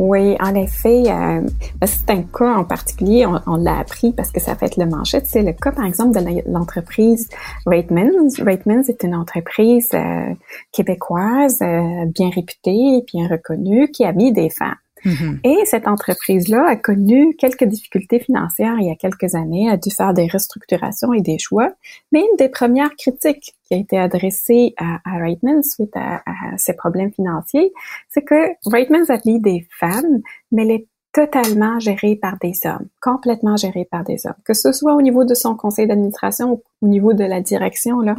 Oui, 0.00 0.37
en 0.38 0.54
effet, 0.54 1.04
euh, 1.09 1.40
c'est 1.85 2.11
un 2.11 2.23
cas 2.23 2.54
en 2.54 2.64
particulier, 2.64 3.26
on, 3.26 3.57
l'a 3.57 3.78
appris 3.80 4.12
parce 4.12 4.30
que 4.30 4.40
ça 4.40 4.54
fait 4.54 4.76
le 4.76 4.87
manchette. 4.87 5.26
C'est 5.26 5.42
le 5.42 5.52
cas, 5.52 5.73
par 5.73 5.85
exemple, 5.85 6.16
de 6.16 6.42
l'entreprise 6.47 7.28
Ratemans. 7.66 8.30
Ratemans 8.38 8.85
est 8.87 9.02
une 9.02 9.16
entreprise 9.16 9.90
euh, 9.95 10.35
québécoise 10.71 11.59
euh, 11.62 12.04
bien 12.14 12.30
réputée, 12.30 13.04
bien 13.12 13.26
reconnue, 13.26 13.90
qui 13.90 14.07
mis 14.12 14.33
des 14.33 14.50
femmes. 14.50 14.76
Mm-hmm. 15.05 15.40
Et 15.45 15.64
cette 15.67 15.87
entreprise-là 15.87 16.67
a 16.69 16.76
connu 16.76 17.35
quelques 17.37 17.64
difficultés 17.64 18.21
financières 18.21 18.76
il 18.78 18.87
y 18.87 18.90
a 18.90 18.97
quelques 18.97 19.35
années, 19.35 19.71
a 19.71 19.76
dû 19.76 19.90
faire 19.90 20.14
des 20.14 20.26
restructurations 20.26 21.12
et 21.12 21.21
des 21.21 21.38
choix. 21.38 21.73
Mais 22.12 22.21
une 22.21 22.37
des 22.37 22.49
premières 22.49 22.95
critiques 22.97 23.55
qui 23.64 23.75
a 23.75 23.76
été 23.76 23.99
adressée 23.99 24.75
à, 24.76 25.00
à 25.05 25.19
Reitman 25.19 25.62
suite 25.62 25.95
à, 25.95 26.23
à, 26.26 26.57
ces 26.57 26.75
problèmes 26.75 27.12
financiers, 27.12 27.73
c'est 28.09 28.23
que 28.23 28.52
Reitman 28.67 29.05
a 29.09 29.19
mis 29.25 29.40
des 29.40 29.67
femmes, 29.78 30.23
mais 30.52 30.64
les 30.64 30.88
totalement 31.18 31.80
géré 31.80 32.14
par 32.14 32.38
des 32.38 32.52
hommes, 32.64 32.87
complètement 33.00 33.56
géré 33.56 33.88
par 33.90 34.04
des 34.04 34.25
hommes, 34.25 34.40
que 34.44 34.54
ce 34.54 34.70
soit 34.70 34.94
au 34.94 35.02
niveau 35.02 35.25
de 35.25 35.34
son 35.34 35.56
conseil 35.56 35.88
d'administration 35.88 36.52
ou 36.52 36.62
au 36.82 36.87
niveau 36.87 37.12
de 37.12 37.25
la 37.25 37.40
direction 37.40 37.98
là. 37.98 38.14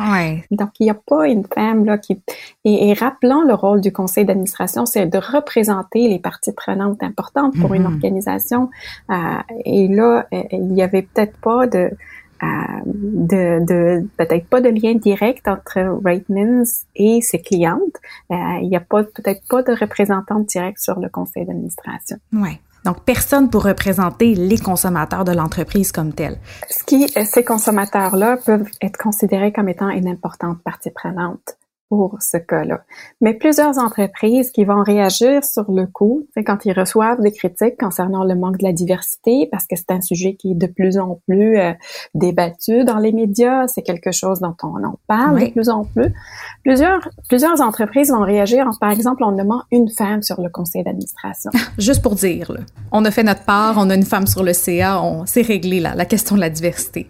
Donc 0.51 0.72
il 0.82 0.84
n'y 0.84 0.89
a 0.89 0.98
pas 1.08 1.29
une 1.29 1.46
femme 1.46 1.86
là 1.86 1.98
qui 1.98 2.22
et, 2.65 2.89
et 2.89 2.94
rappelons 2.94 3.44
le 3.44 3.53
rôle 3.53 3.79
du 3.79 3.94
conseil 3.94 4.25
d'administration, 4.25 4.86
c'est 4.86 5.06
de 5.06 5.18
représenter 5.18 6.10
les 6.10 6.20
parties 6.20 6.51
prenantes 6.51 7.01
importantes 7.01 7.53
pour 7.62 7.74
une 7.74 7.84
mm-hmm. 7.84 7.94
organisation. 7.94 8.70
Euh, 9.10 9.15
et 9.63 9.88
là, 9.88 10.27
euh, 10.34 10.44
il 10.51 10.74
y 10.74 10.82
avait 10.82 11.03
peut-être 11.03 11.38
pas 11.38 11.68
de 11.68 11.91
euh, 12.41 12.48
de, 12.86 13.65
de 13.65 14.08
peut-être 14.18 14.48
pas 14.48 14.62
de 14.62 14.70
lien 14.70 14.96
direct 14.96 15.48
entre 15.48 15.79
Ratemans 16.03 16.63
et 16.96 17.22
ses 17.22 17.39
clientes. 17.39 17.98
Euh, 18.32 18.36
il 18.62 18.70
n'y 18.70 18.77
a 18.77 18.82
pas 18.82 19.03
peut-être 19.03 19.41
pas 19.50 19.62
de 19.63 19.72
représentante 19.72 20.46
directe 20.46 20.79
sur 20.79 21.00
le 21.00 21.10
conseil 21.10 21.46
d'administration. 21.46 22.18
Ouais. 22.34 22.60
Donc, 22.86 23.04
personne 23.04 23.50
pour 23.50 23.64
représenter 23.64 24.36
les 24.36 24.58
consommateurs 24.58 25.26
de 25.26 25.32
l'entreprise 25.32 25.92
comme 25.92 26.14
tel. 26.14 26.40
Ce 26.70 26.84
qui, 26.84 27.08
ces 27.26 27.44
consommateurs-là 27.44 28.38
peuvent 28.38 28.70
être 28.82 28.98
considérés 28.98 29.52
comme 29.52 29.70
étant 29.70 29.90
une 29.90 30.08
importante 30.08 30.62
partie 30.64 30.92
prenante 30.92 31.59
pour 31.89 32.17
ce 32.22 32.38
cas-là. 32.38 32.84
Mais 33.19 33.34
plusieurs 33.34 33.79
entreprises 33.79 34.51
qui 34.51 34.63
vont 34.63 34.84
réagir 34.84 35.43
sur 35.43 35.69
le 35.72 35.88
coup, 35.88 36.27
c'est 36.34 36.43
quand 36.43 36.63
ils 36.65 36.72
reçoivent 36.72 37.19
des 37.19 37.31
critiques 37.31 37.77
concernant 37.79 38.24
le 38.24 38.36
manque 38.36 38.58
de 38.58 38.63
la 38.63 38.74
diversité, 38.74 39.50
parce 39.51 39.65
que 39.65 39.75
c'est 39.75 39.89
un 39.91 40.01
sujet 40.01 40.36
qui 40.36 40.51
est 40.51 40.55
de 40.55 40.67
plus 40.67 41.00
en 41.00 41.19
plus 41.27 41.58
euh, 41.58 41.74
débattu 42.13 42.84
dans 42.84 43.00
les 43.00 43.12
médias, 43.12 43.67
c'est 43.67 43.81
quelque 43.81 44.12
chose 44.12 44.39
dont 44.39 44.55
on 44.63 44.84
en 44.84 45.00
parle 45.08 45.39
de 45.39 45.50
plus 45.51 45.69
en 45.69 45.84
plus. 45.84 46.13
Plusieurs, 46.63 47.10
plusieurs 47.27 47.60
entreprises 47.60 48.12
vont 48.12 48.22
réagir 48.22 48.67
en, 48.67 48.74
par 48.79 48.91
exemple, 48.91 49.24
en 49.24 49.31
nommant 49.31 49.63
une 49.72 49.89
femme 49.89 50.22
sur 50.22 50.39
le 50.41 50.50
conseil 50.50 50.84
d'administration. 50.84 51.51
Juste 51.79 52.03
pour 52.03 52.15
dire, 52.15 52.51
là, 52.51 52.60
on 52.91 53.03
a 53.03 53.12
fait 53.12 53.24
notre 53.24 53.43
part, 53.43 53.75
on 53.77 53.89
a 53.89 53.96
une 53.96 54.05
femme 54.05 54.27
sur 54.27 54.43
le 54.43 54.53
CA, 54.53 55.01
on 55.01 55.25
s'est 55.25 55.41
réglé 55.41 55.79
là, 55.79 55.96
la 55.96 56.05
question 56.05 56.36
de 56.36 56.41
la 56.41 56.51
diversité. 56.51 57.08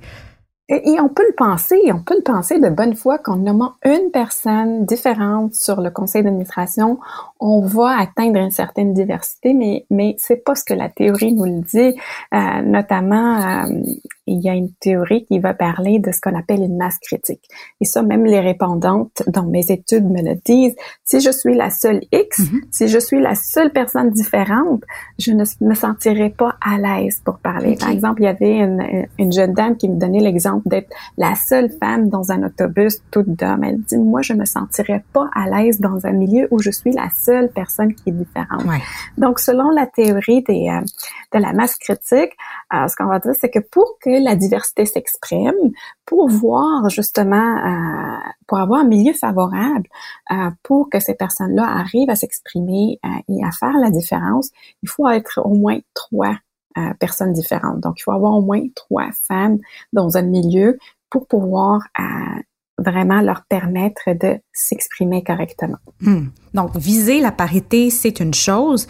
Et, 0.69 0.99
on 0.99 1.09
peut 1.09 1.25
le 1.27 1.33
penser, 1.35 1.79
on 1.91 2.03
peut 2.03 2.15
le 2.15 2.21
penser 2.21 2.59
de 2.59 2.69
bonne 2.69 2.95
foi 2.95 3.17
qu'en 3.17 3.37
nommant 3.37 3.73
une 3.83 4.11
personne 4.11 4.85
différente 4.85 5.55
sur 5.55 5.81
le 5.81 5.89
conseil 5.89 6.21
d'administration, 6.21 6.99
on 7.39 7.61
va 7.61 7.97
atteindre 7.99 8.37
une 8.37 8.51
certaine 8.51 8.93
diversité, 8.93 9.55
mais 9.55 9.87
mais 9.89 10.15
c'est 10.19 10.43
pas 10.43 10.53
ce 10.53 10.63
que 10.63 10.75
la 10.75 10.89
théorie 10.89 11.33
nous 11.33 11.45
le 11.45 11.61
dit. 11.61 11.99
Euh, 12.35 12.61
notamment, 12.61 13.65
euh, 13.65 13.81
il 14.29 14.41
y 14.41 14.49
a 14.49 14.53
une 14.53 14.71
théorie 14.73 15.25
qui 15.25 15.39
va 15.39 15.53
parler 15.53 15.99
de 15.99 16.11
ce 16.11 16.21
qu'on 16.21 16.37
appelle 16.37 16.61
une 16.61 16.77
masse 16.77 16.97
critique. 16.99 17.43
Et 17.81 17.85
ça, 17.85 18.01
même 18.03 18.25
les 18.25 18.39
répondantes 18.39 19.23
dans 19.27 19.43
mes 19.43 19.65
études 19.69 20.05
me 20.05 20.21
le 20.21 20.35
disent. 20.45 20.75
Si 21.03 21.19
je 21.19 21.31
suis 21.31 21.55
la 21.55 21.69
seule 21.69 22.01
X, 22.11 22.39
mm-hmm. 22.39 22.61
si 22.71 22.87
je 22.87 22.99
suis 22.99 23.19
la 23.19 23.35
seule 23.35 23.71
personne 23.71 24.11
différente, 24.11 24.83
je 25.17 25.31
ne 25.31 25.43
me 25.61 25.73
sentirais 25.73 26.29
pas 26.29 26.55
à 26.61 26.77
l'aise 26.77 27.21
pour 27.25 27.39
parler. 27.39 27.75
Par 27.79 27.89
exemple, 27.89 28.21
il 28.21 28.25
y 28.25 28.27
avait 28.27 28.57
une, 28.57 29.07
une 29.17 29.31
jeune 29.31 29.53
dame 29.53 29.75
qui 29.77 29.89
me 29.89 29.95
donnait 29.95 30.19
l'exemple 30.19 30.67
d'être 30.69 30.89
la 31.17 31.35
seule 31.35 31.69
femme 31.79 32.09
dans 32.09 32.31
un 32.31 32.43
autobus 32.43 33.01
toute 33.11 33.29
d'hommes. 33.29 33.63
Elle 33.63 33.81
dit, 33.81 33.97
moi, 33.97 34.21
je 34.21 34.33
me 34.33 34.45
sentirais 34.45 35.03
pas 35.13 35.29
à 35.33 35.49
l'aise 35.49 35.79
dans 35.79 36.05
un 36.05 36.11
milieu 36.11 36.47
où 36.51 36.59
je 36.59 36.69
suis 36.69 36.91
la 36.91 37.09
seule 37.09 37.49
personne 37.49 37.93
qui 37.93 38.09
est 38.09 38.13
différente. 38.13 38.63
Donc, 39.17 39.39
selon 39.39 39.69
la 39.71 39.87
théorie 39.87 40.43
des, 40.43 40.69
euh, 40.69 40.81
de 41.33 41.39
la 41.39 41.53
masse 41.53 41.75
critique, 41.75 42.31
euh, 42.73 42.87
ce 42.87 42.95
qu'on 42.95 43.07
va 43.07 43.19
dire, 43.19 43.33
c'est 43.39 43.49
que 43.49 43.59
pour 43.59 43.97
que 44.01 44.18
la 44.19 44.35
diversité 44.35 44.85
s'exprime, 44.85 45.71
pour 46.05 46.29
voir 46.29 46.89
justement, 46.89 47.35
euh, 47.35 48.17
pour 48.47 48.59
avoir 48.59 48.81
un 48.81 48.87
milieu 48.87 49.13
favorable, 49.13 49.87
pour 50.63 50.89
que 50.89 50.99
ces 50.99 51.15
personnes-là 51.15 51.63
arrivent 51.63 52.09
à 52.09 52.15
s'exprimer 52.15 52.99
et 53.27 53.43
à 53.43 53.51
faire 53.51 53.77
la 53.79 53.91
différence, 53.91 54.49
il 54.83 54.89
faut 54.89 55.07
être 55.09 55.41
au 55.43 55.53
moins 55.53 55.79
trois 55.93 56.35
personnes 56.99 57.33
différentes. 57.33 57.81
Donc, 57.81 57.99
il 57.99 58.03
faut 58.03 58.11
avoir 58.11 58.33
au 58.35 58.41
moins 58.41 58.61
trois 58.75 59.09
femmes 59.11 59.57
dans 59.91 60.17
un 60.17 60.21
milieu 60.21 60.77
pour 61.09 61.27
pouvoir 61.27 61.81
euh, 61.99 62.03
vraiment 62.77 63.21
leur 63.21 63.43
permettre 63.49 64.13
de 64.13 64.39
s'exprimer 64.53 65.23
correctement. 65.23 65.77
Hmm. 66.01 66.27
Donc, 66.53 66.77
viser 66.77 67.19
la 67.19 67.31
parité, 67.31 67.89
c'est 67.89 68.19
une 68.19 68.33
chose. 68.33 68.87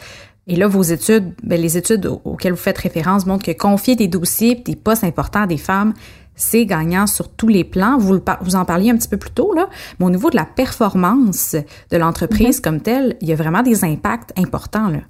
Et 0.50 0.56
là, 0.56 0.68
vos 0.68 0.82
études, 0.82 1.36
ben, 1.44 1.62
les 1.62 1.77
études 1.77 2.08
auxquelles 2.25 2.53
vous 2.53 2.58
faites 2.58 2.79
référence 2.79 3.27
montrent 3.27 3.46
que 3.46 3.51
confier 3.51 3.96
des 3.96 4.08
dossiers, 4.08 4.56
des 4.56 4.75
postes 4.75 5.03
importants 5.03 5.44
à 5.44 5.48
des 5.48 5.58
femmes, 5.58 5.94
c'est 6.36 6.65
gagnant 6.65 7.06
sur 7.06 7.29
tous 7.29 7.48
les 7.48 7.63
plans. 7.63 8.00
Vous, 8.00 8.20
vous 8.41 8.56
en 8.56 8.65
parliez 8.65 8.89
un 8.89 8.98
petit 8.98 9.08
peu 9.08 9.18
plus 9.18 9.29
tôt, 9.29 9.53
là, 9.53 9.70
mais 10.00 10.08
au 10.08 10.10
niveau 10.10 10.32
de 10.32 10.36
la 10.36 10.46
performance 10.46 11.56
de 11.91 11.98
l'entreprise 11.98 12.58
mm-hmm. 12.58 12.63
comme 12.63 12.82
telle, 12.82 13.15
il 13.22 13.29
y 13.29 13.32
a 13.32 13.36
vraiment 13.36 13.62
des 13.62 13.84
impacts 13.84 14.32
importants. 14.39 14.89
Là. 14.89 15.01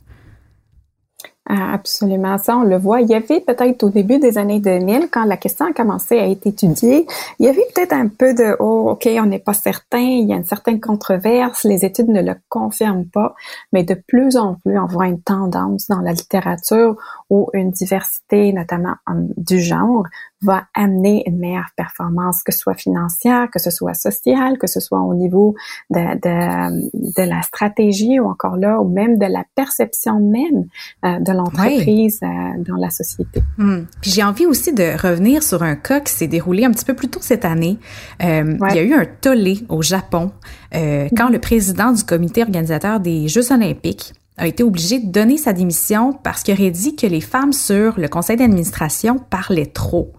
Ah, 1.51 1.73
absolument, 1.73 2.37
ça 2.37 2.55
on 2.57 2.63
le 2.63 2.77
voit. 2.77 3.01
Il 3.01 3.09
y 3.09 3.15
avait 3.15 3.41
peut-être 3.41 3.81
au 3.81 3.89
début 3.89 4.19
des 4.19 4.37
années 4.37 4.59
2000, 4.59 5.09
quand 5.11 5.25
la 5.25 5.35
question 5.35 5.65
a 5.65 5.73
commencé 5.73 6.19
à 6.19 6.29
être 6.29 6.45
étudiée, 6.45 7.07
il 7.39 7.45
y 7.47 7.49
avait 7.49 7.65
peut-être 7.73 7.93
un 7.93 8.07
peu 8.07 8.35
de 8.35 8.55
«oh, 8.59 8.91
ok, 8.91 9.09
on 9.19 9.25
n'est 9.25 9.39
pas 9.39 9.55
certain, 9.55 9.97
il 9.97 10.29
y 10.29 10.33
a 10.33 10.35
une 10.35 10.45
certaine 10.45 10.79
controverse, 10.79 11.63
les 11.63 11.85
études 11.85 12.09
ne 12.09 12.21
le 12.21 12.35
confirment 12.49 13.07
pas», 13.07 13.33
mais 13.73 13.83
de 13.83 13.95
plus 13.95 14.37
en 14.37 14.57
plus, 14.63 14.77
on 14.77 14.85
voit 14.85 15.07
une 15.07 15.23
tendance 15.23 15.87
dans 15.87 16.01
la 16.01 16.11
littérature 16.11 16.95
où 17.31 17.49
une 17.53 17.71
diversité, 17.71 18.53
notamment 18.53 18.93
du 19.35 19.59
genre, 19.59 20.03
va 20.41 20.67
amener 20.73 21.23
une 21.27 21.37
meilleure 21.37 21.71
performance, 21.75 22.43
que 22.43 22.51
ce 22.51 22.59
soit 22.59 22.75
financière, 22.75 23.49
que 23.51 23.59
ce 23.59 23.71
soit 23.71 23.93
sociale, 23.93 24.57
que 24.57 24.67
ce 24.67 24.79
soit 24.79 25.01
au 25.01 25.13
niveau 25.13 25.55
de, 25.89 27.29
la 27.29 27.41
stratégie 27.41 28.19
ou 28.19 28.29
encore 28.29 28.55
là, 28.55 28.79
ou 28.79 28.87
même 28.87 29.17
de 29.17 29.25
la 29.25 29.43
perception 29.55 30.19
même 30.19 30.67
euh, 31.05 31.19
de 31.19 31.33
l'entreprise 31.41 32.19
euh, 32.23 32.27
dans 32.59 32.75
la 32.75 32.89
société. 32.89 33.41
Hmm. 33.57 33.81
Puis 34.01 34.11
j'ai 34.11 34.23
envie 34.23 34.45
aussi 34.45 34.73
de 34.73 35.01
revenir 35.01 35.43
sur 35.43 35.63
un 35.63 35.75
cas 35.75 35.99
qui 35.99 36.13
s'est 36.13 36.27
déroulé 36.27 36.65
un 36.65 36.71
petit 36.71 36.85
peu 36.85 36.93
plus 36.93 37.09
tôt 37.09 37.19
cette 37.21 37.45
année. 37.45 37.77
Euh, 38.23 38.57
Il 38.69 38.75
y 38.75 38.79
a 38.79 38.83
eu 38.83 38.93
un 38.93 39.05
tollé 39.05 39.59
au 39.69 39.81
Japon 39.81 40.31
euh, 40.75 41.07
quand 41.15 41.29
le 41.29 41.39
président 41.39 41.91
du 41.91 42.03
comité 42.03 42.43
organisateur 42.43 42.99
des 42.99 43.27
Jeux 43.27 43.51
olympiques 43.51 44.13
a 44.37 44.47
été 44.47 44.63
obligé 44.63 44.99
de 44.99 45.11
donner 45.11 45.37
sa 45.37 45.53
démission 45.53 46.13
parce 46.13 46.43
qu'il 46.43 46.53
aurait 46.53 46.71
dit 46.71 46.95
que 46.95 47.07
les 47.07 47.21
femmes 47.21 47.53
sur 47.53 47.99
le 47.99 48.07
conseil 48.07 48.37
d'administration 48.37 49.17
parlaient 49.17 49.65
trop. 49.65 50.13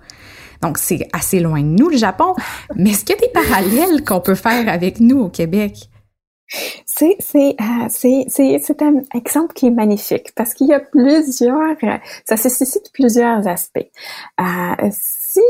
Donc, 0.62 0.76
c'est 0.76 1.08
assez 1.12 1.40
loin 1.40 1.60
de 1.62 1.68
nous, 1.68 1.88
le 1.88 1.96
Japon. 1.96 2.34
Mais 2.76 2.90
est-ce 2.90 3.04
qu'il 3.04 3.16
y 3.16 3.18
a 3.18 3.22
des 3.22 3.32
parallèles 3.32 4.04
qu'on 4.04 4.20
peut 4.20 4.34
faire 4.34 4.68
avec 4.68 5.00
nous 5.00 5.18
au 5.18 5.28
Québec? 5.28 5.89
C'est 6.84 7.16
c'est 7.20 7.54
euh, 7.60 7.86
c'est 7.88 8.26
c'est 8.28 8.82
un 8.82 9.02
exemple 9.14 9.54
qui 9.54 9.66
est 9.66 9.70
magnifique 9.70 10.32
parce 10.34 10.52
qu'il 10.54 10.66
y 10.66 10.74
a 10.74 10.80
plusieurs 10.80 11.76
ça 12.24 12.36
se 12.36 12.48
suscite 12.48 12.92
plusieurs 12.92 13.46
aspects. 13.46 13.88
Euh, 14.40 14.90
si 14.90 15.40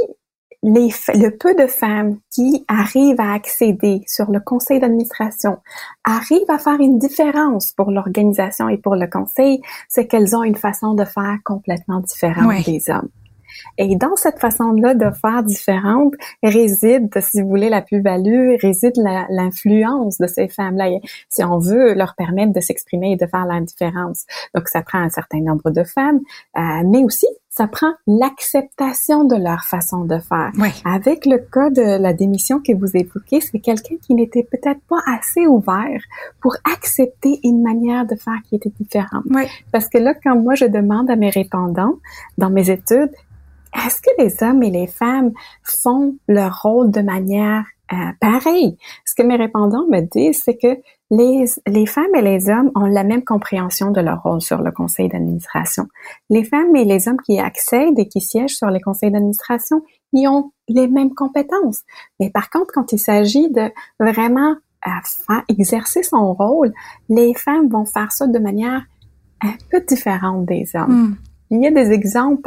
les, 0.63 0.91
le 1.15 1.31
peu 1.31 1.55
de 1.55 1.67
femmes 1.67 2.19
qui 2.31 2.65
arrivent 2.69 3.21
à 3.21 3.33
accéder 3.33 4.03
sur 4.07 4.31
le 4.31 4.41
conseil 4.41 4.79
d'administration 4.79 5.59
arrivent 6.05 6.51
à 6.51 6.59
faire 6.59 6.79
une 6.81 6.99
différence 6.99 7.73
pour 7.73 7.91
l'organisation 7.91 8.69
et 8.69 8.77
pour 8.77 8.95
le 8.95 9.07
conseil, 9.07 9.63
c'est 9.89 10.07
qu'elles 10.07 10.37
ont 10.37 10.43
une 10.43 10.57
façon 10.57 10.93
de 10.95 11.05
faire 11.05 11.39
complètement 11.45 12.01
différente 12.01 12.65
des 12.65 12.91
hommes. 12.91 13.09
Et 13.79 13.97
dans 13.97 14.17
cette 14.17 14.39
façon-là 14.39 14.95
de 14.95 15.11
faire 15.11 15.43
différente 15.43 16.15
réside, 16.43 17.11
si 17.21 17.43
vous 17.43 17.49
voulez, 17.49 17.69
la 17.69 17.83
plus-value, 17.83 18.57
réside 18.61 18.95
l'influence 19.31 20.19
de 20.19 20.27
ces 20.27 20.49
femmes-là. 20.49 20.91
Si 21.29 21.43
on 21.45 21.59
veut 21.59 21.95
leur 21.95 22.15
permettre 22.15 22.53
de 22.53 22.61
s'exprimer 22.61 23.13
et 23.13 23.17
de 23.17 23.27
faire 23.27 23.47
la 23.47 23.61
différence. 23.61 24.25
Donc, 24.55 24.69
ça 24.69 24.83
prend 24.83 24.99
un 24.99 25.11
certain 25.11 25.41
nombre 25.41 25.71
de 25.71 25.85
femmes, 25.85 26.21
euh, 26.57 26.61
mais 26.87 27.05
aussi 27.05 27.27
ça 27.51 27.67
prend 27.67 27.93
l'acceptation 28.07 29.25
de 29.25 29.35
leur 29.35 29.65
façon 29.65 30.05
de 30.05 30.19
faire. 30.21 30.53
Avec 30.85 31.27
le 31.27 31.39
cas 31.39 31.69
de 31.69 32.01
la 32.01 32.13
démission 32.13 32.61
que 32.61 32.73
vous 32.73 32.97
évoquez, 32.97 33.41
c'est 33.41 33.59
quelqu'un 33.59 33.97
qui 34.01 34.15
n'était 34.15 34.45
peut-être 34.45 34.81
pas 34.89 35.01
assez 35.07 35.47
ouvert 35.49 36.01
pour 36.41 36.57
accepter 36.73 37.41
une 37.43 37.63
manière 37.63 38.07
de 38.07 38.15
faire 38.15 38.41
qui 38.49 38.55
était 38.55 38.73
différente. 38.79 39.25
Parce 39.73 39.89
que 39.89 39.99
là, 39.99 40.15
quand 40.15 40.37
moi 40.37 40.55
je 40.55 40.67
demande 40.67 41.11
à 41.11 41.17
mes 41.17 41.31
répondants 41.31 41.97
dans 42.39 42.51
mes 42.51 42.71
études, 42.71 43.11
est-ce 43.75 44.01
que 44.01 44.23
les 44.23 44.43
hommes 44.43 44.63
et 44.63 44.71
les 44.71 44.87
femmes 44.87 45.33
font 45.63 46.17
leur 46.29 46.63
rôle 46.63 46.91
de 46.91 47.01
manière 47.01 47.65
euh, 47.93 47.97
pareille? 48.21 48.77
Ce 49.05 49.15
que 49.15 49.27
mes 49.27 49.37
répondants 49.37 49.87
me 49.89 50.01
disent, 50.01 50.43
c'est 50.45 50.57
que 50.57 50.81
les, 51.11 51.45
les 51.67 51.87
femmes 51.87 52.15
et 52.15 52.23
les 52.23 52.49
hommes 52.49 52.71
ont 52.75 52.87
la 52.87 53.05
même 53.05 53.25
compréhension 53.25 53.91
de 53.91 54.01
leur 54.01 54.23
rôle 54.23 54.41
sur 54.41 54.63
le 54.63 54.71
conseil 54.71 55.09
d'administration. 55.09 55.87
Les 56.29 56.45
femmes 56.45 56.75
et 56.77 56.85
les 56.85 57.09
hommes 57.09 57.21
qui 57.25 57.39
accèdent 57.39 57.99
et 57.99 58.09
qui 58.09 58.21
siègent 58.21 58.57
sur 58.57 58.71
les 58.71 58.81
conseils 58.81 59.11
d'administration, 59.11 59.83
ils 60.13 60.29
ont 60.29 60.53
les 60.69 60.89
mêmes 60.89 61.15
compétences. 61.15 61.83
Mais 62.19 62.31
par 62.31 62.51
contre, 62.51 62.73
quand 62.73 62.93
il 62.93 62.99
s'agit 62.99 63.51
de 63.51 63.71
vraiment 63.99 64.55
euh, 64.87 65.35
exercer 65.49 66.03
son 66.03 66.33
rôle, 66.33 66.73
les 67.09 67.35
femmes 67.35 67.69
vont 67.69 67.85
faire 67.85 68.13
ça 68.13 68.27
de 68.27 68.39
manière 68.39 68.85
un 69.43 69.55
peu 69.71 69.81
différente 69.87 70.47
des 70.47 70.71
hommes. 70.75 70.93
Hmm. 70.93 71.17
Il 71.51 71.63
y 71.63 71.67
a 71.67 71.71
des 71.71 71.91
exemples 71.91 72.43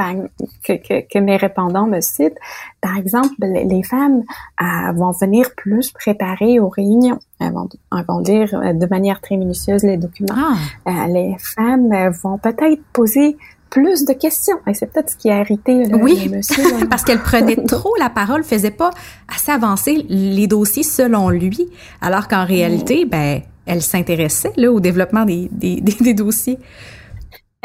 que, 0.65 0.73
que, 0.73 1.01
que, 1.01 1.19
mes 1.19 1.35
répondants 1.35 1.87
me 1.87 1.99
citent. 1.99 2.37
Par 2.79 2.97
exemple, 2.97 3.33
les 3.41 3.83
femmes 3.83 4.23
euh, 4.61 4.91
vont 4.93 5.11
venir 5.11 5.51
plus 5.57 5.91
préparées 5.91 6.59
aux 6.59 6.69
réunions. 6.69 7.19
Elles 7.41 7.51
vont, 7.51 7.67
elles 7.91 8.05
vont 8.07 8.19
lire 8.19 8.53
euh, 8.53 8.71
de 8.71 8.85
manière 8.85 9.19
très 9.19 9.35
minutieuse 9.35 9.83
les 9.83 9.97
documents. 9.97 10.35
Ah. 10.37 10.53
Euh, 10.87 11.07
les 11.07 11.35
femmes 11.37 12.11
vont 12.23 12.37
peut-être 12.37 12.81
poser 12.93 13.35
plus 13.69 14.05
de 14.05 14.13
questions. 14.13 14.57
Et 14.67 14.73
c'est 14.73 14.85
peut-être 14.85 15.09
ce 15.09 15.17
qui 15.17 15.29
a 15.31 15.39
irrité 15.39 15.85
le, 15.85 15.97
oui, 15.97 16.29
monsieur. 16.29 16.63
parce 16.89 17.03
qu'elle 17.03 17.21
prenait 17.21 17.55
trop 17.55 17.93
la 17.99 18.09
parole, 18.09 18.43
faisait 18.43 18.71
pas 18.71 18.91
assez 19.27 19.51
avancer 19.51 20.05
les 20.07 20.47
dossiers 20.47 20.83
selon 20.83 21.29
lui, 21.29 21.67
alors 21.99 22.27
qu'en 22.27 22.45
réalité, 22.45 23.05
ben, 23.05 23.41
elle 23.65 23.81
s'intéressait 23.81 24.53
là 24.57 24.71
au 24.71 24.79
développement 24.79 25.25
des, 25.25 25.49
des, 25.51 25.81
des 26.01 26.13
dossiers. 26.13 26.59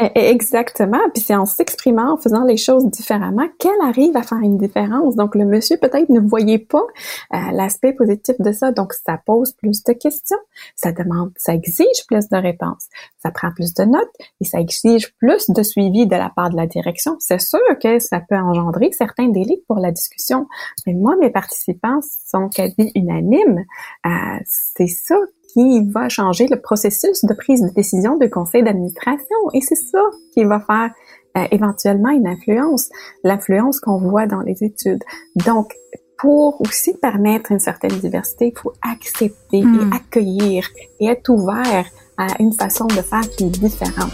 E, 0.01 0.05
e, 0.05 0.31
exactement. 0.31 1.09
Puis 1.13 1.23
c'est 1.23 1.35
en 1.35 1.45
s'exprimant, 1.45 2.13
en 2.13 2.17
faisant 2.17 2.45
les 2.45 2.55
choses 2.55 2.85
différemment 2.85 3.47
qu'elle 3.59 3.81
arrive 3.83 4.15
à 4.15 4.23
faire 4.23 4.39
une 4.39 4.57
différence. 4.57 5.15
Donc 5.15 5.35
le 5.35 5.43
monsieur 5.43 5.77
peut-être 5.77 6.09
ne 6.09 6.21
voyait 6.21 6.59
pas 6.59 6.85
euh, 7.33 7.37
l'aspect 7.51 7.91
positif 7.93 8.35
de 8.39 8.51
ça. 8.53 8.71
Donc 8.71 8.93
ça 8.93 9.19
pose 9.25 9.51
plus 9.53 9.83
de 9.83 9.93
questions, 9.93 10.37
ça 10.75 10.93
demande, 10.93 11.31
ça 11.35 11.53
exige 11.53 12.05
plus 12.07 12.29
de 12.29 12.37
réponses, 12.37 12.87
ça 13.21 13.31
prend 13.31 13.51
plus 13.51 13.73
de 13.73 13.83
notes 13.83 14.09
et 14.39 14.45
ça 14.45 14.59
exige 14.61 15.13
plus 15.17 15.49
de 15.49 15.63
suivi 15.63 16.07
de 16.07 16.15
la 16.15 16.29
part 16.29 16.49
de 16.49 16.55
la 16.55 16.65
direction. 16.65 17.17
C'est 17.19 17.41
sûr 17.41 17.59
que 17.81 17.99
ça 17.99 18.21
peut 18.21 18.37
engendrer 18.37 18.91
certains 18.93 19.27
délais 19.27 19.61
pour 19.67 19.79
la 19.79 19.91
discussion. 19.91 20.47
Mais 20.87 20.93
moi, 20.93 21.15
mes 21.19 21.29
participants 21.29 21.99
sont 22.25 22.47
quasi 22.47 22.91
unanimes. 22.95 23.65
Euh, 24.05 24.09
c'est 24.45 24.87
ça 24.87 25.15
qui 25.53 25.83
va 25.85 26.09
changer 26.09 26.47
le 26.47 26.59
processus 26.59 27.25
de 27.25 27.33
prise 27.33 27.61
de 27.61 27.69
décision 27.69 28.17
du 28.17 28.29
conseil 28.29 28.63
d'administration. 28.63 29.37
Et 29.53 29.61
c'est 29.61 29.75
ça 29.75 30.01
qui 30.33 30.43
va 30.43 30.59
faire 30.59 30.91
euh, 31.37 31.45
éventuellement 31.51 32.09
une 32.09 32.27
influence, 32.27 32.89
l'influence 33.23 33.79
qu'on 33.79 33.97
voit 33.97 34.25
dans 34.25 34.41
les 34.41 34.63
études. 34.63 35.03
Donc, 35.35 35.73
pour 36.17 36.59
aussi 36.61 36.93
permettre 36.93 37.51
une 37.51 37.59
certaine 37.59 37.91
diversité, 37.91 38.51
il 38.53 38.59
faut 38.59 38.73
accepter 38.81 39.57
et 39.57 39.63
hmm. 39.63 39.91
accueillir 39.93 40.67
et 40.99 41.07
être 41.07 41.29
ouvert 41.29 41.85
à 42.17 42.27
une 42.39 42.51
façon 42.53 42.87
de 42.87 43.01
faire 43.01 43.21
qui 43.21 43.45
est 43.45 43.59
différente. 43.59 44.11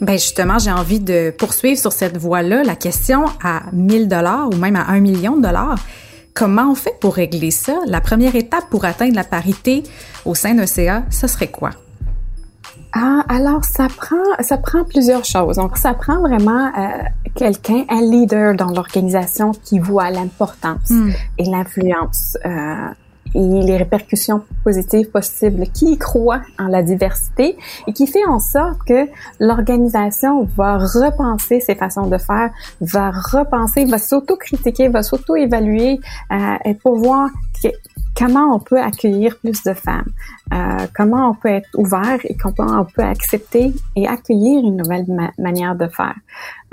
Ben 0.00 0.12
justement, 0.12 0.58
j'ai 0.58 0.70
envie 0.70 1.00
de 1.00 1.30
poursuivre 1.36 1.78
sur 1.78 1.92
cette 1.92 2.16
voie-là 2.16 2.62
la 2.62 2.76
question 2.76 3.24
à 3.42 3.62
1000 3.72 4.06
dollars 4.06 4.48
ou 4.48 4.56
même 4.56 4.76
à 4.76 4.86
1 4.90 5.00
million 5.00 5.36
de 5.36 5.42
dollars. 5.42 5.78
Comment 6.38 6.70
on 6.70 6.76
fait 6.76 6.94
pour 7.00 7.16
régler 7.16 7.50
ça? 7.50 7.80
La 7.88 8.00
première 8.00 8.36
étape 8.36 8.70
pour 8.70 8.84
atteindre 8.84 9.16
la 9.16 9.24
parité 9.24 9.82
au 10.24 10.36
sein 10.36 10.54
d'un 10.54 10.66
CA, 10.66 11.02
ce 11.10 11.26
serait 11.26 11.50
quoi? 11.50 11.70
Ah, 12.92 13.24
alors 13.28 13.64
ça 13.64 13.88
prend 13.88 14.22
ça 14.38 14.56
prend 14.56 14.84
plusieurs 14.84 15.24
choses. 15.24 15.56
Donc 15.56 15.76
ça 15.76 15.94
prend 15.94 16.20
vraiment 16.20 16.66
euh, 16.78 17.02
quelqu'un, 17.34 17.84
un 17.88 18.02
leader 18.02 18.54
dans 18.54 18.70
l'organisation 18.70 19.50
qui 19.50 19.80
voit 19.80 20.10
l'importance 20.10 20.90
hmm. 20.90 21.10
et 21.38 21.44
l'influence 21.44 22.38
euh, 22.46 22.86
et 23.34 23.62
les 23.62 23.76
répercussions 23.76 24.42
positives 24.64 25.10
possibles, 25.10 25.64
qui 25.72 25.98
croit 25.98 26.40
en 26.58 26.68
la 26.68 26.82
diversité 26.82 27.56
et 27.86 27.92
qui 27.92 28.06
fait 28.06 28.24
en 28.26 28.38
sorte 28.38 28.78
que 28.86 29.06
l'organisation 29.40 30.44
va 30.56 30.78
repenser 30.78 31.60
ses 31.60 31.74
façons 31.74 32.06
de 32.06 32.18
faire, 32.18 32.50
va 32.80 33.10
repenser, 33.10 33.84
va 33.84 33.98
s'auto-critiquer, 33.98 34.88
va 34.88 35.02
s'auto-évaluer 35.02 36.00
euh, 36.32 36.74
pour 36.82 36.96
voir 36.96 37.28
comment 38.18 38.54
on 38.54 38.58
peut 38.58 38.80
accueillir 38.80 39.38
plus 39.38 39.62
de 39.62 39.74
femmes, 39.74 40.10
euh, 40.52 40.86
comment 40.94 41.30
on 41.30 41.34
peut 41.34 41.48
être 41.48 41.68
ouvert 41.76 42.18
et 42.24 42.36
comment 42.36 42.80
on 42.80 42.84
peut 42.84 43.02
accepter 43.02 43.72
et 43.94 44.08
accueillir 44.08 44.64
une 44.64 44.76
nouvelle 44.76 45.06
manière 45.38 45.76
de 45.76 45.86
faire? 45.86 46.16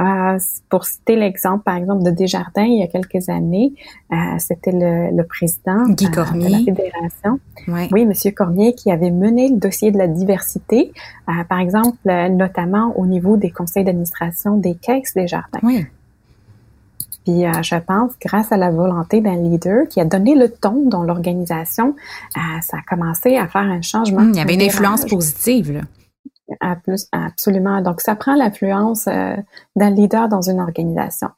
Euh, 0.01 0.39
pour 0.69 0.85
citer 0.85 1.15
l'exemple, 1.15 1.63
par 1.63 1.75
exemple, 1.75 2.03
de 2.03 2.11
Desjardins, 2.11 2.63
il 2.63 2.79
y 2.79 2.83
a 2.83 2.87
quelques 2.87 3.29
années, 3.29 3.73
euh, 4.11 4.15
c'était 4.39 4.71
le, 4.71 5.15
le, 5.15 5.23
président 5.23 5.87
Guy 5.87 6.09
Cormier. 6.09 6.47
de 6.47 6.51
la 6.51 6.59
fédération, 6.59 7.39
oui, 7.67 8.05
Monsieur 8.05 8.31
Cormier, 8.31 8.73
qui 8.73 8.91
avait 8.91 9.11
mené 9.11 9.49
le 9.49 9.57
dossier 9.57 9.91
de 9.91 9.97
la 9.97 10.07
diversité, 10.07 10.91
par 11.47 11.59
exemple, 11.59 11.97
notamment 12.31 12.93
au 12.97 13.05
niveau 13.05 13.37
des 13.37 13.51
conseils 13.51 13.83
d'administration 13.83 14.57
des 14.57 14.75
caisses 14.75 15.13
Desjardins. 15.13 15.59
Oui. 15.63 15.85
Puis 17.25 17.45
euh, 17.45 17.61
je 17.63 17.75
pense, 17.75 18.11
grâce 18.21 18.51
à 18.51 18.57
la 18.57 18.69
volonté 18.69 19.19
d'un 19.19 19.35
leader 19.35 19.87
qui 19.89 19.99
a 19.99 20.05
donné 20.05 20.35
le 20.35 20.49
ton 20.49 20.87
dans 20.87 21.03
l'organisation, 21.03 21.95
euh, 22.37 22.39
ça 22.61 22.77
a 22.77 22.81
commencé 22.87 23.35
à 23.35 23.47
faire 23.47 23.61
un 23.61 23.81
changement. 23.81 24.21
Hum, 24.21 24.31
il 24.31 24.37
y 24.37 24.41
avait 24.41 24.53
une 24.53 24.61
influence 24.61 25.05
positive. 25.05 25.71
Là. 25.71 25.81
absolument. 27.11 27.81
Donc, 27.81 28.01
ça 28.01 28.15
prend 28.15 28.35
l'influence 28.35 29.07
euh, 29.07 29.35
d'un 29.75 29.89
leader 29.89 30.29
dans 30.29 30.41
une 30.41 30.59
organisation. 30.59 31.29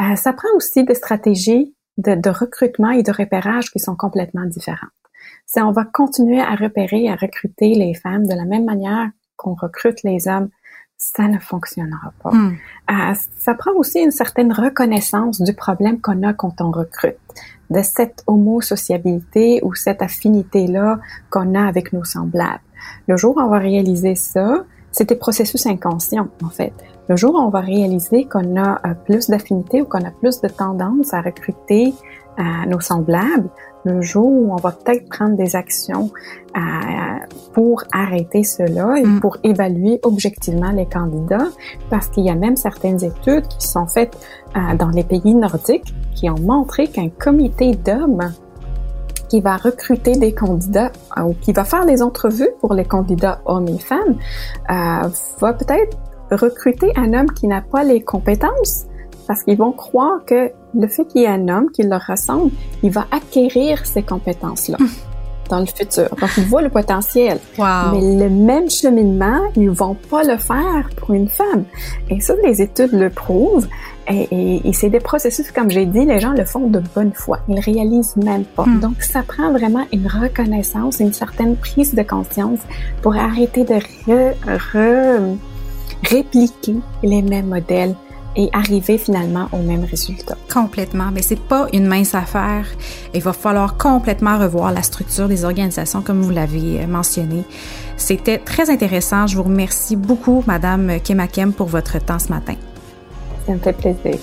Euh, 0.00 0.14
ça 0.16 0.34
prend 0.34 0.48
aussi 0.56 0.84
des 0.84 0.94
stratégies 0.94 1.74
de, 1.96 2.14
de, 2.14 2.30
recrutement 2.30 2.90
et 2.90 3.02
de 3.02 3.12
repérage 3.12 3.70
qui 3.70 3.78
sont 3.78 3.96
complètement 3.96 4.44
différentes. 4.44 4.90
Si 5.46 5.60
on 5.60 5.72
va 5.72 5.84
continuer 5.84 6.40
à 6.40 6.54
repérer, 6.54 7.08
à 7.08 7.16
recruter 7.16 7.74
les 7.74 7.94
femmes 7.94 8.26
de 8.26 8.34
la 8.34 8.44
même 8.44 8.64
manière 8.64 9.08
qu'on 9.36 9.54
recrute 9.54 10.02
les 10.04 10.28
hommes, 10.28 10.50
ça 11.02 11.26
ne 11.28 11.38
fonctionnera 11.38 12.12
pas. 12.22 12.30
Hmm. 12.30 12.56
Euh, 12.90 13.14
ça 13.38 13.54
prend 13.54 13.72
aussi 13.72 14.00
une 14.00 14.10
certaine 14.10 14.52
reconnaissance 14.52 15.40
du 15.40 15.54
problème 15.54 15.98
qu'on 15.98 16.22
a 16.22 16.34
quand 16.34 16.60
on 16.60 16.70
recrute, 16.70 17.16
de 17.70 17.80
cette 17.82 18.22
homosociabilité 18.26 19.60
ou 19.62 19.74
cette 19.74 20.02
affinité-là 20.02 20.98
qu'on 21.30 21.54
a 21.54 21.66
avec 21.66 21.94
nos 21.94 22.04
semblables. 22.04 22.60
Le 23.08 23.16
jour 23.16 23.34
où 23.38 23.40
on 23.40 23.48
va 23.48 23.58
réaliser 23.58 24.14
ça, 24.14 24.64
c'est 24.92 25.08
des 25.08 25.16
processus 25.16 25.64
inconscients, 25.64 26.28
en 26.42 26.50
fait. 26.50 26.74
Le 27.08 27.16
jour 27.16 27.34
où 27.34 27.38
on 27.38 27.48
va 27.48 27.60
réaliser 27.60 28.26
qu'on 28.26 28.60
a 28.62 28.86
euh, 28.86 28.92
plus 29.06 29.30
d'affinité 29.30 29.80
ou 29.80 29.86
qu'on 29.86 30.04
a 30.04 30.10
plus 30.10 30.42
de 30.42 30.48
tendance 30.48 31.14
à 31.14 31.22
recruter 31.22 31.94
euh, 32.38 32.42
nos 32.68 32.80
semblables, 32.80 33.48
le 33.84 34.02
jour 34.02 34.26
où 34.26 34.52
on 34.52 34.56
va 34.56 34.72
peut-être 34.72 35.08
prendre 35.08 35.36
des 35.36 35.56
actions 35.56 36.10
euh, 36.56 36.60
pour 37.52 37.84
arrêter 37.92 38.42
cela 38.42 38.98
et 38.98 39.04
mm. 39.04 39.20
pour 39.20 39.38
évaluer 39.42 40.00
objectivement 40.02 40.70
les 40.70 40.86
candidats, 40.86 41.48
parce 41.88 42.08
qu'il 42.08 42.24
y 42.24 42.30
a 42.30 42.34
même 42.34 42.56
certaines 42.56 43.02
études 43.04 43.46
qui 43.48 43.66
sont 43.66 43.86
faites 43.86 44.16
dans 44.78 44.88
les 44.88 45.04
pays 45.04 45.34
nordiques 45.34 45.94
qui 46.14 46.28
ont 46.28 46.38
montré 46.40 46.88
qu'un 46.88 47.08
comité 47.08 47.72
d'hommes 47.72 48.32
qui 49.30 49.40
va 49.40 49.56
recruter 49.56 50.16
des 50.16 50.34
candidats 50.34 50.90
euh, 51.16 51.22
ou 51.22 51.34
qui 51.34 51.52
va 51.52 51.64
faire 51.64 51.86
des 51.86 52.02
entrevues 52.02 52.50
pour 52.60 52.74
les 52.74 52.84
candidats 52.84 53.40
hommes 53.46 53.68
et 53.68 53.78
femmes 53.78 54.16
euh, 54.70 55.08
va 55.38 55.52
peut-être 55.54 55.96
recruter 56.30 56.92
un 56.96 57.14
homme 57.14 57.30
qui 57.30 57.46
n'a 57.46 57.62
pas 57.62 57.84
les 57.84 58.02
compétences 58.02 58.86
parce 59.30 59.44
qu'ils 59.44 59.58
vont 59.58 59.70
croire 59.70 60.24
que 60.26 60.50
le 60.74 60.88
fait 60.88 61.04
qu'il 61.04 61.20
y 61.20 61.24
ait 61.24 61.28
un 61.28 61.46
homme 61.46 61.70
qui 61.70 61.84
leur 61.84 62.04
ressemble, 62.04 62.50
il 62.82 62.90
va 62.90 63.06
acquérir 63.12 63.86
ces 63.86 64.02
compétences-là. 64.02 64.76
dans 65.48 65.60
le 65.60 65.66
futur. 65.66 66.08
Donc, 66.20 66.30
ils 66.36 66.44
voient 66.46 66.62
le 66.62 66.68
potentiel. 66.68 67.38
Mais 67.56 68.18
le 68.18 68.28
même 68.28 68.68
cheminement, 68.68 69.40
ils 69.54 69.70
vont 69.70 69.94
pas 69.94 70.24
le 70.24 70.36
faire 70.36 70.90
pour 70.96 71.12
une 71.12 71.28
femme. 71.28 71.64
Et 72.08 72.20
ça, 72.20 72.34
les 72.44 72.60
études 72.60 72.92
le 72.92 73.08
prouvent. 73.08 73.68
Et, 74.08 74.68
et, 74.68 74.72
c'est 74.72 74.90
des 74.90 74.98
processus, 74.98 75.52
comme 75.52 75.70
j'ai 75.70 75.86
dit, 75.86 76.04
les 76.04 76.18
gens 76.18 76.32
le 76.32 76.44
font 76.44 76.66
de 76.66 76.80
bonne 76.94 77.12
foi. 77.12 77.38
Ils 77.48 77.60
réalisent 77.60 78.16
même 78.16 78.44
pas. 78.44 78.64
Hmm. 78.64 78.80
Donc, 78.80 79.00
ça 79.00 79.22
prend 79.22 79.52
vraiment 79.52 79.86
une 79.92 80.08
reconnaissance, 80.08 80.98
une 80.98 81.12
certaine 81.12 81.54
prise 81.54 81.94
de 81.94 82.02
conscience 82.02 82.58
pour 83.00 83.14
arrêter 83.14 83.62
de 83.62 83.74
re, 83.74 85.36
répliquer 86.04 86.76
les 87.04 87.22
mêmes 87.22 87.48
modèles 87.48 87.94
et 88.36 88.48
arriver 88.52 88.98
finalement 88.98 89.48
au 89.52 89.58
même 89.58 89.84
résultat. 89.84 90.36
Complètement, 90.52 91.10
mais 91.12 91.22
c'est 91.22 91.40
pas 91.40 91.66
une 91.72 91.86
mince 91.86 92.14
affaire. 92.14 92.66
Il 93.14 93.22
va 93.22 93.32
falloir 93.32 93.76
complètement 93.76 94.38
revoir 94.38 94.72
la 94.72 94.82
structure 94.82 95.28
des 95.28 95.44
organisations 95.44 96.02
comme 96.02 96.22
vous 96.22 96.30
l'avez 96.30 96.86
mentionné. 96.86 97.44
C'était 97.96 98.38
très 98.38 98.70
intéressant. 98.70 99.26
Je 99.26 99.36
vous 99.36 99.42
remercie 99.42 99.96
beaucoup, 99.96 100.42
Madame 100.46 101.00
Kemakem, 101.00 101.52
pour 101.52 101.66
votre 101.66 101.98
temps 101.98 102.18
ce 102.18 102.28
matin. 102.28 102.54
Ça 103.46 103.52
me 103.52 103.58
fait 103.58 103.72
plaisir. 103.72 104.18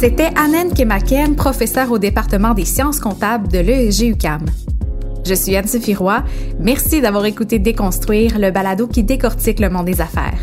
C'était 0.00 0.30
Annen 0.38 0.72
Kemakem, 0.72 1.36
professeure 1.36 1.92
au 1.92 1.98
département 1.98 2.54
des 2.54 2.64
sciences 2.64 3.00
comptables 3.00 3.48
de 3.48 3.58
l'ESG 3.58 4.12
UCAM. 4.12 4.46
Je 5.30 5.36
suis 5.36 5.54
Anne-Sophie 5.54 5.94
Roy. 5.94 6.24
Merci 6.58 7.00
d'avoir 7.00 7.24
écouté 7.24 7.60
Déconstruire, 7.60 8.36
le 8.36 8.50
balado 8.50 8.88
qui 8.88 9.04
décortique 9.04 9.60
le 9.60 9.70
monde 9.70 9.86
des 9.86 10.00
affaires. 10.00 10.40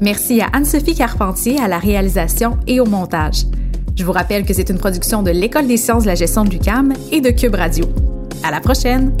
Merci 0.00 0.40
à 0.40 0.46
Anne-Sophie 0.52 0.94
Carpentier 0.94 1.58
à 1.60 1.66
la 1.66 1.78
réalisation 1.78 2.56
et 2.68 2.78
au 2.78 2.84
montage. 2.84 3.42
Je 3.96 4.04
vous 4.04 4.12
rappelle 4.12 4.44
que 4.44 4.54
c'est 4.54 4.70
une 4.70 4.78
production 4.78 5.24
de 5.24 5.32
l'École 5.32 5.66
des 5.66 5.78
sciences 5.78 6.04
de 6.04 6.10
la 6.10 6.14
gestion 6.14 6.44
de 6.44 6.50
l'UCAM 6.50 6.92
et 7.10 7.20
de 7.20 7.30
Cube 7.30 7.56
Radio. 7.56 7.86
À 8.44 8.52
la 8.52 8.60
prochaine! 8.60 9.16